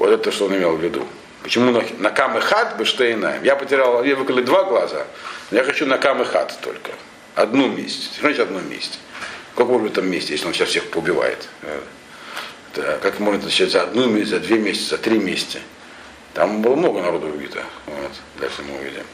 [0.00, 1.06] Вот это что он имел в виду.
[1.42, 3.42] Почему на, на кам и хат бештейнаем?
[3.42, 5.04] Я потерял, я выколи два глаза,
[5.50, 6.92] но я хочу на кам и хат только.
[7.34, 8.18] Одну месть.
[8.18, 8.98] Значит одну месть?
[9.52, 11.48] Сколько может быть там месте, если он сейчас всех поубивает?
[11.62, 11.80] Э,
[12.72, 15.58] это как можно начать за одну месть, за две месяца, за три месяца?
[16.32, 17.62] Там было много народу убито.
[17.84, 18.12] Вот.
[18.40, 19.04] Дальше мы увидим.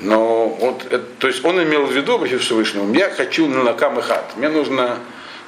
[0.00, 3.62] Но вот, это, то есть он имел в виду, обращаясь к Всевышнему, я хочу на
[3.62, 4.34] накам и хат.
[4.36, 4.98] Мне нужно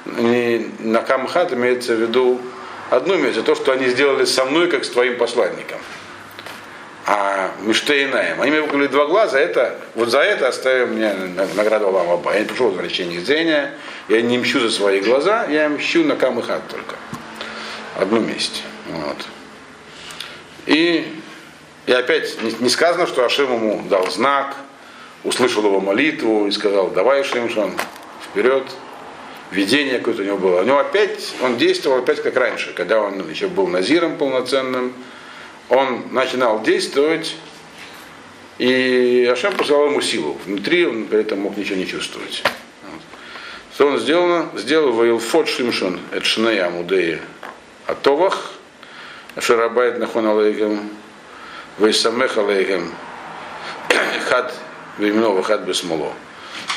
[0.05, 2.39] не накам и хат имеется в виду
[2.89, 5.79] одну месть, за то, что они сделали со мной, как с твоим посланником.
[7.05, 11.11] А Миштейнаем, они мне выколили два глаза, это, вот за это оставим мне
[11.55, 12.33] награду Аллаха Аба.
[12.33, 13.73] Я не пришел возвращение зрения,
[14.09, 16.95] я не мщу за свои глаза, я мщу на кам и хат только.
[17.97, 18.63] Одну месть.
[18.89, 19.17] Вот.
[20.67, 21.19] И,
[21.87, 24.55] и опять не, не сказано, что Ашем ему дал знак,
[25.23, 27.73] услышал его молитву и сказал, давай, Шимшон,
[28.23, 28.63] вперед.
[29.51, 30.61] Видение какое-то у него было.
[30.61, 34.93] У него опять, он действовал опять как раньше, когда он еще был назиром полноценным,
[35.69, 37.35] он начинал действовать,
[38.59, 40.37] и Ашем послал ему силу.
[40.45, 42.43] Внутри он при этом мог ничего не чувствовать.
[42.83, 43.01] Вот.
[43.73, 44.45] Что он сделал?
[44.55, 47.19] Сделал Ваилфот Шимшон, это Шнея Мудея
[47.87, 48.51] Атовах,
[49.39, 50.89] Шарабайт Нахон Алейгем,
[51.79, 52.91] Вейсамех Алейгем,
[54.27, 54.53] Хад
[54.99, 56.13] Веймнова Хад Бесмоло.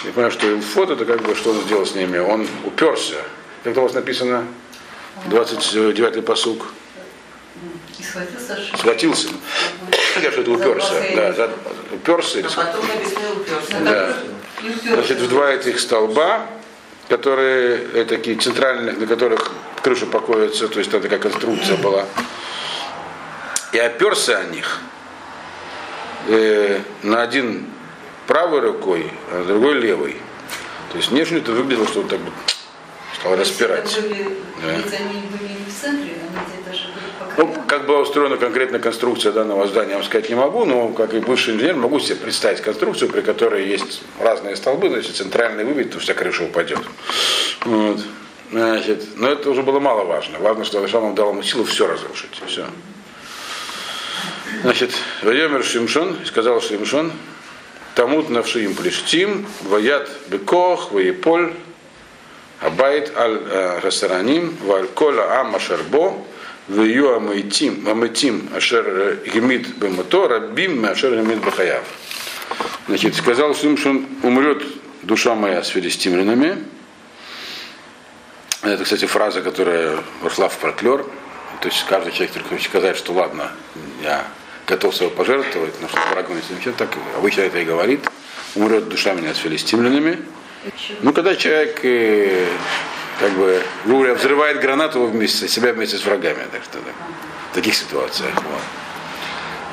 [0.04, 2.18] Я понимаю, что Илфот это как бы, что он сделал с ними?
[2.18, 3.16] Он уперся.
[3.62, 4.44] Как у вас написано?
[5.28, 6.66] 29-й посук.
[7.98, 8.58] И схватился.
[8.76, 9.28] Схватился.
[10.20, 10.94] Я что это уперся.
[11.14, 11.50] Да, за-
[11.92, 12.84] уперся или А потом
[13.36, 13.80] уперся.
[13.80, 14.16] Да.
[14.62, 14.94] И уперся.
[14.94, 16.46] Значит, в два этих столба,
[17.08, 22.06] которые э, такие центральные, на которых крыша покоится, то есть это такая конструкция была.
[23.72, 24.80] И оперся о них
[26.26, 27.66] э, на один
[28.26, 30.16] правой рукой, а другой левой.
[30.90, 32.32] То есть внешне это выглядело, что он так вот
[33.18, 33.92] стал распирать.
[33.92, 34.76] Это были, Да.
[34.76, 38.36] Ведь они были не в центре, они где-то же были по Ну, как была устроена
[38.36, 41.98] конкретно конструкция данного здания, я вам сказать не могу, но как и бывший инженер могу
[42.00, 46.44] себе представить конструкцию, при которой есть разные столбы, но если центральный выбить, то вся крыша
[46.44, 46.80] упадет.
[47.64, 48.00] Вот.
[48.50, 50.38] Значит, но это уже было мало важно.
[50.38, 52.42] Важно, что Алишам дал ему силу все разрушить.
[52.46, 52.66] Все.
[54.62, 54.92] Значит,
[55.22, 57.12] Вайомер Шимшон, сказал Шимшон,
[57.94, 61.52] Тамут навшиим плештим, ваят бекох, ваеполь,
[62.62, 66.16] Абайт аль э, Расараним, валь кола ам ашербо,
[66.68, 71.84] вию амитим, амитим ашер гемит бемото, рабим ашер гемит бахаяв.
[72.86, 74.62] Значит, сказал Шимшон, умрет
[75.02, 76.64] душа моя с филистимлянами.
[78.62, 81.10] Это, кстати, фраза, которая вошла в фольклор.
[81.60, 83.50] То есть каждый человек только хочет сказать, что ладно,
[84.02, 84.24] я
[84.72, 88.00] готов свое пожертвовать, но что врагу не ничего, так обычно это и говорит.
[88.54, 90.18] Умрет душа меня с филистимлянами.
[91.02, 92.46] Ну, когда человек, э,
[93.18, 96.92] как бы, говоря, взрывает гранату вместе, себя вместе с врагами, так что да,
[97.50, 98.34] в таких ситуациях.
[98.34, 98.62] Вот.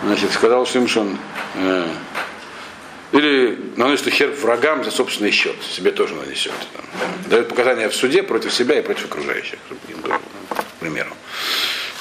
[0.04, 1.18] Значит, сказал Шимшон,
[1.56, 1.88] э,
[3.14, 6.54] или наносит ущерб врагам за собственный счет, себе тоже нанесет.
[6.74, 7.30] Там, да.
[7.30, 9.60] Дает показания в суде против себя и против окружающих,
[10.50, 11.12] к примеру.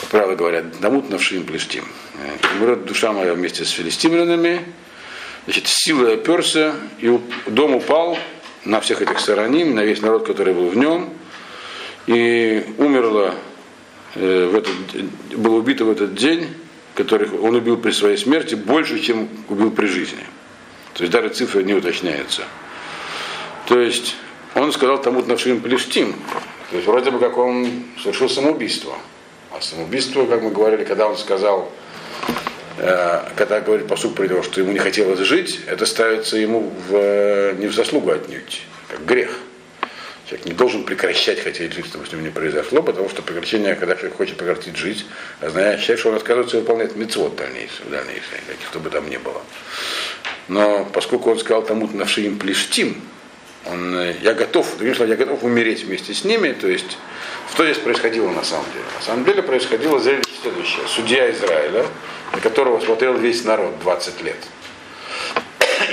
[0.06, 1.84] Правилу говорят, дамут навшим плештим.
[2.14, 4.64] Э, Умрет душа моя вместе с филистимлянами,
[5.44, 8.16] значит, силой оперся, и дом упал
[8.64, 11.10] на всех этих сторонин, на весь народ, который был в нем,
[12.06, 13.34] и умерло,
[14.14, 14.72] э, в этот,
[15.36, 16.48] было убито в этот день,
[16.94, 20.24] которых он убил при своей смерти, больше, чем убил при жизни.
[20.94, 22.42] То есть даже цифры не уточняются.
[23.66, 24.16] То есть
[24.54, 26.14] он сказал тому нашим плештим.
[26.70, 27.68] То есть вроде бы как он
[28.02, 28.96] совершил самоубийство.
[29.58, 31.72] А самоубийство, как мы говорили, когда он сказал,
[32.76, 36.94] э, когда говорит посуд про него, что ему не хотелось жить, это ставится ему в,
[36.94, 39.36] э, не в заслугу отнюдь, как грех.
[40.26, 43.96] Человек не должен прекращать хотеть жить, чтобы с ним не произошло, потому что прекращение, когда
[43.96, 45.06] человек хочет прекратить жить,
[45.40, 49.42] означает, что он отказывается выполнять мецвод дальнейшее, дальнейшее, каких бы там ни было.
[50.46, 53.02] Но поскольку он сказал тому навшиим плештим,
[53.70, 56.98] он, э, я готов, другими словами, я готов умереть вместе с ними, то есть
[57.52, 58.84] что здесь происходило на самом деле?
[58.98, 60.86] На самом деле происходило зрелище следующее.
[60.86, 61.86] Судья Израиля,
[62.32, 64.36] на которого смотрел весь народ 20 лет,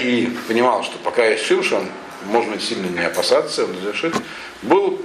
[0.02, 1.90] и понимал, что пока есть Шимшон,
[2.26, 4.16] можно сильно не опасаться, он завершит,
[4.62, 5.02] был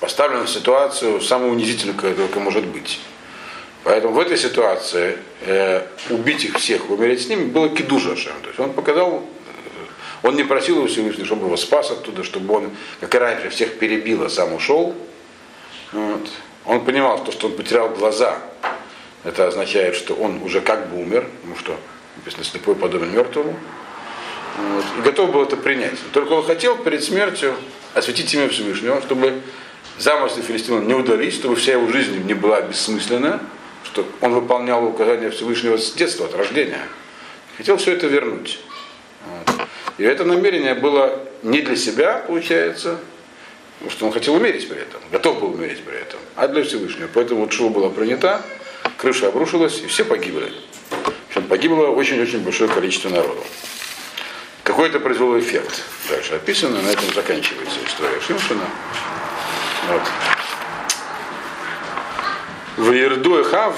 [0.00, 3.00] поставлен в ситуацию самую унизительную, какая только может быть.
[3.84, 8.32] Поэтому в этой ситуации э, убить их всех, умереть с ними, было кидужа Ашем.
[8.42, 9.24] То есть он показал,
[10.22, 13.78] он не просил его Всевышний, чтобы его спас оттуда, чтобы он, как и раньше, всех
[13.78, 14.94] перебил, а сам ушел.
[15.92, 16.28] Вот.
[16.64, 18.38] Он понимал, что, что он потерял глаза.
[19.24, 21.76] Это означает, что он уже как бы умер, потому что
[22.16, 23.56] написано, слепой подобен мертвому.
[24.58, 24.84] Вот.
[24.98, 25.98] И готов был это принять.
[26.12, 27.54] Только он хотел перед смертью
[27.94, 29.40] осветить имя Всевышнего, чтобы
[29.98, 33.40] замыслы филистимлян не удались, чтобы вся его жизнь не была бессмысленна,
[33.84, 36.82] что он выполнял указания Всевышнего с детства, от рождения.
[37.56, 38.58] Хотел все это вернуть.
[39.26, 39.66] Вот.
[39.98, 42.98] И это намерение было не для себя, получается,
[43.74, 47.08] потому что он хотел умереть при этом, готов был умереть при этом, а для Всевышнего.
[47.12, 48.42] Поэтому вот шува была принята,
[48.96, 50.52] крыша обрушилась, и все погибли.
[51.28, 53.44] Причем погибло очень-очень большое количество народу.
[54.62, 55.82] Какой это произвело эффект?
[56.08, 58.64] Дальше описано, на этом заканчивается история Шимшина.
[59.88, 60.02] Вот.
[62.76, 63.74] В Ерду Хав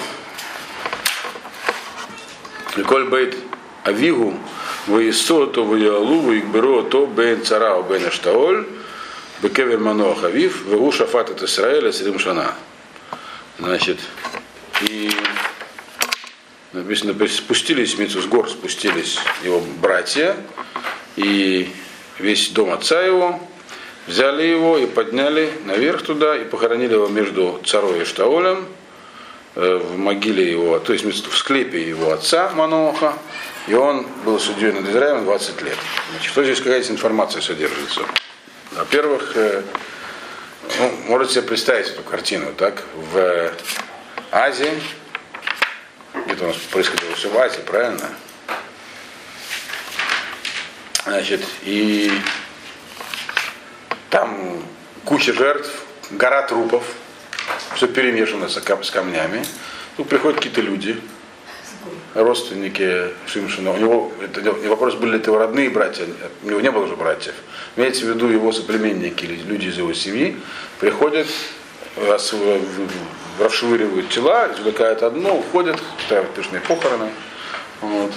[2.87, 3.37] Коль бейт
[3.85, 4.35] Авигу
[4.87, 8.67] Ваисото Ваялу Ваикберо То Бен Царау Бен Аштаоль
[9.43, 12.55] Бекевер Маноах Авив Вегу Шафат от Исраэля Срим Шана.
[13.59, 13.99] Значит,
[14.89, 15.11] и
[16.73, 20.37] написано, спустились с гор, спустились его братья
[21.17, 21.69] и
[22.19, 23.41] весь дом отца его,
[24.07, 28.67] взяли его и подняли наверх туда и похоронили его между царой и Штаолем
[29.55, 33.15] в могиле его, то есть в склепе его отца Маноха,
[33.67, 35.77] и он был судьей над Израилем 20 лет.
[36.11, 38.03] Значит, что здесь какая-то информация содержится?
[38.73, 39.37] Во-первых,
[40.79, 42.85] ну, можете себе представить эту картину, так?
[42.95, 43.53] В
[44.31, 44.81] Азии,
[46.15, 48.09] где-то у нас происходило все в Азии, правильно?
[51.05, 52.13] Значит, и
[54.11, 54.63] там
[55.05, 55.71] куча жертв,
[56.11, 56.85] гора трупов,
[57.75, 59.45] все перемешано с камнями.
[59.97, 61.01] Тут приходят какие-то люди,
[62.15, 63.73] родственники Шимшина.
[63.73, 66.07] У него, это не вопрос, были ли это его родные братья,
[66.43, 67.35] у него не было же братьев.
[67.77, 70.37] Имеется в виду его соплеменники или люди из его семьи,
[70.79, 71.27] приходят,
[73.39, 77.11] расшвыривают тела, извлекают одно, уходят, ставят пышные похороны.
[77.81, 78.13] Вот.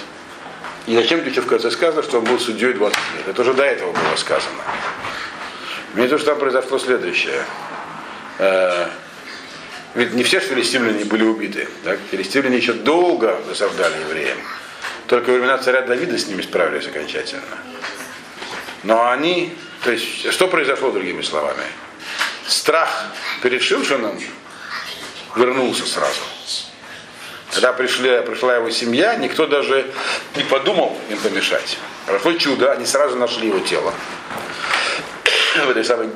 [0.86, 3.28] И зачем-то еще в конце сказано, что он был судьей 20 лет.
[3.28, 4.62] Это уже до этого было сказано.
[5.94, 7.42] Мне то, что там произошло следующее.
[9.94, 11.68] Ведь не все филистимляне были убиты.
[11.84, 11.98] Так?
[12.10, 14.38] Филистимляне еще долго досаждали евреям.
[15.06, 17.42] Только во времена царя Давида с ними справились окончательно.
[18.82, 21.64] Но они, то есть, что произошло другими словами?
[22.46, 23.06] Страх
[23.42, 24.18] перед Шимшином
[25.36, 26.20] вернулся сразу.
[27.52, 29.86] Когда пришли, пришла его семья, никто даже
[30.34, 31.78] не подумал им помешать.
[32.04, 33.94] Прошло чудо, они сразу нашли его тело.
[35.64, 36.10] В этой самой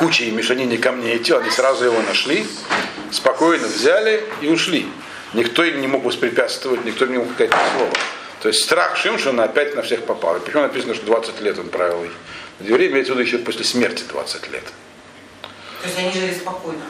[0.00, 2.46] куче и мешанине камней и тел, они сразу его нашли,
[3.12, 4.86] спокойно взяли и ушли.
[5.34, 7.92] Никто им не мог воспрепятствовать, никто им не мог сказать ни слова.
[8.40, 10.38] То есть страх Шимшина опять на всех попал.
[10.38, 12.06] И почему написано, что 20 лет он правил?
[12.60, 14.64] Евреи имеется в виду еще после смерти 20 лет.
[15.82, 16.82] То есть они жили спокойно.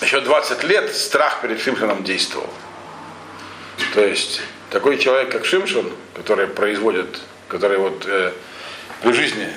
[0.00, 2.48] Еще 20 лет страх перед Шимшином действовал.
[3.94, 8.32] То есть такой человек, как Шимшин, который производит, который вот э,
[9.02, 9.48] при жизни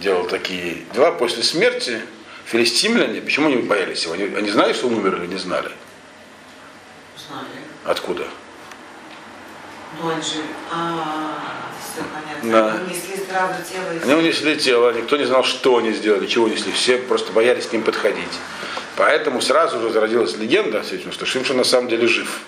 [0.00, 2.00] делал такие дела, после смерти
[2.46, 4.14] филистимляне, почему они боялись его?
[4.14, 5.70] Они, они знали, что он умер или не знали?
[7.26, 7.46] Знали.
[7.84, 8.26] Откуда?
[10.00, 10.42] Ну, он же...
[10.72, 11.38] А,
[11.80, 12.50] все понятно.
[12.50, 12.82] Да.
[12.84, 16.72] Унесли сразу тело Они унесли тело, никто не знал, что они сделали, чего унесли.
[16.72, 18.38] Все просто боялись к ним подходить.
[18.96, 22.40] Поэтому сразу же зародилась легенда, что Шимшин на самом деле жив.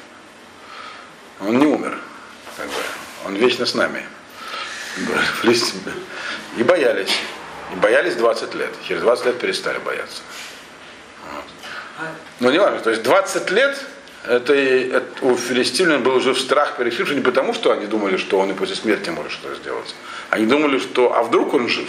[1.40, 1.98] Он не умер.
[2.56, 2.72] Как бы.
[3.26, 4.04] Он вечно с нами.
[6.56, 7.20] И боялись.
[7.72, 8.70] И боялись 20 лет.
[8.86, 10.22] Через 20 лет перестали бояться.
[12.40, 12.80] Но не важно.
[12.80, 13.78] То есть 20 лет
[14.24, 18.38] это, это у филистимлян был уже страх перед Шимшином не потому, что они думали, что
[18.38, 19.94] он и после смерти может что-то сделать.
[20.30, 21.88] Они думали, что а вдруг он жив.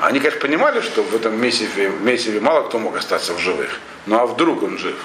[0.00, 3.78] Они, конечно, понимали, что в этом месиве, месиве мало кто мог остаться в живых.
[4.06, 4.96] Ну а вдруг он жив?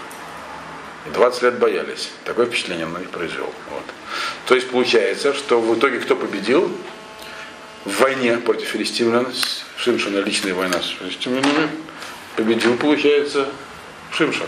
[1.05, 2.11] И 20 лет боялись.
[2.25, 3.53] Такое впечатление он на них произвел.
[3.71, 3.83] Вот.
[4.47, 6.75] То есть получается, что в итоге кто победил?
[7.85, 9.27] В войне против филистимлян
[9.77, 11.69] Шимшина личная война с филистимлянами,
[12.35, 13.47] победил, получается,
[14.11, 14.47] Шимшон.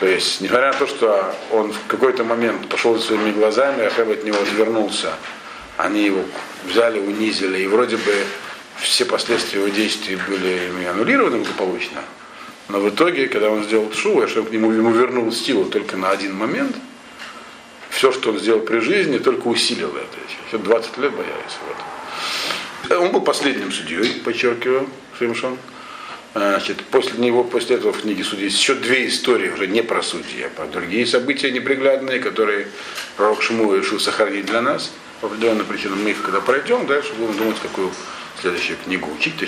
[0.00, 4.10] То есть, несмотря на то, что он в какой-то момент пошел за своими глазами, Ахаб
[4.10, 5.12] от него отвернулся,
[5.76, 6.22] они его
[6.66, 8.14] взяли, унизили, и вроде бы
[8.78, 12.02] все последствия его действий были аннулированы благополучно.
[12.68, 16.10] Но в итоге, когда он сделал шуву, что к нему ему вернул силу только на
[16.10, 16.76] один момент,
[17.90, 20.16] все, что он сделал при жизни, только усилило это.
[20.46, 21.97] Еще 20 лет боялись в этом.
[22.90, 25.58] Он был последним судьей, подчеркиваю, Шимшон.
[26.34, 30.42] Значит, после него, после этого в книге судей еще две истории, уже не про судьи,
[30.42, 32.68] а про другие события неприглядные, которые
[33.16, 36.02] пророк Шму решил сохранить для нас по определенным причинам.
[36.02, 37.90] Мы их когда пройдем, дальше будем думать, какую
[38.40, 39.42] следующую книгу учить.